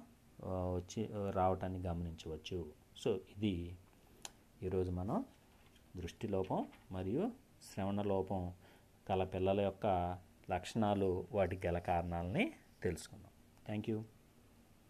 వచ్చి 0.49 1.10
రావటాన్ని 1.32 1.80
గమనించవచ్చు. 1.80 2.71
సో 2.97 3.15
ఇది 3.15 3.78
ఈరోజు 4.63 4.91
మనం 4.91 5.26
దృష్టి 5.97 6.28
లోపం 6.28 6.67
మరియు 6.91 7.32
శ్రవణ 7.73 8.02
లోపం 8.02 8.54
కల 9.08 9.23
పిల్లల 9.23 9.62
యొక్క 9.62 10.17
లక్షణాలు 10.52 11.28
వాటికి 11.32 11.67
గల 11.67 11.78
కారణాలని 11.80 12.52
తెలుసుకుందాం. 12.84 13.32
Thank 13.65 13.89
you. 13.89 14.04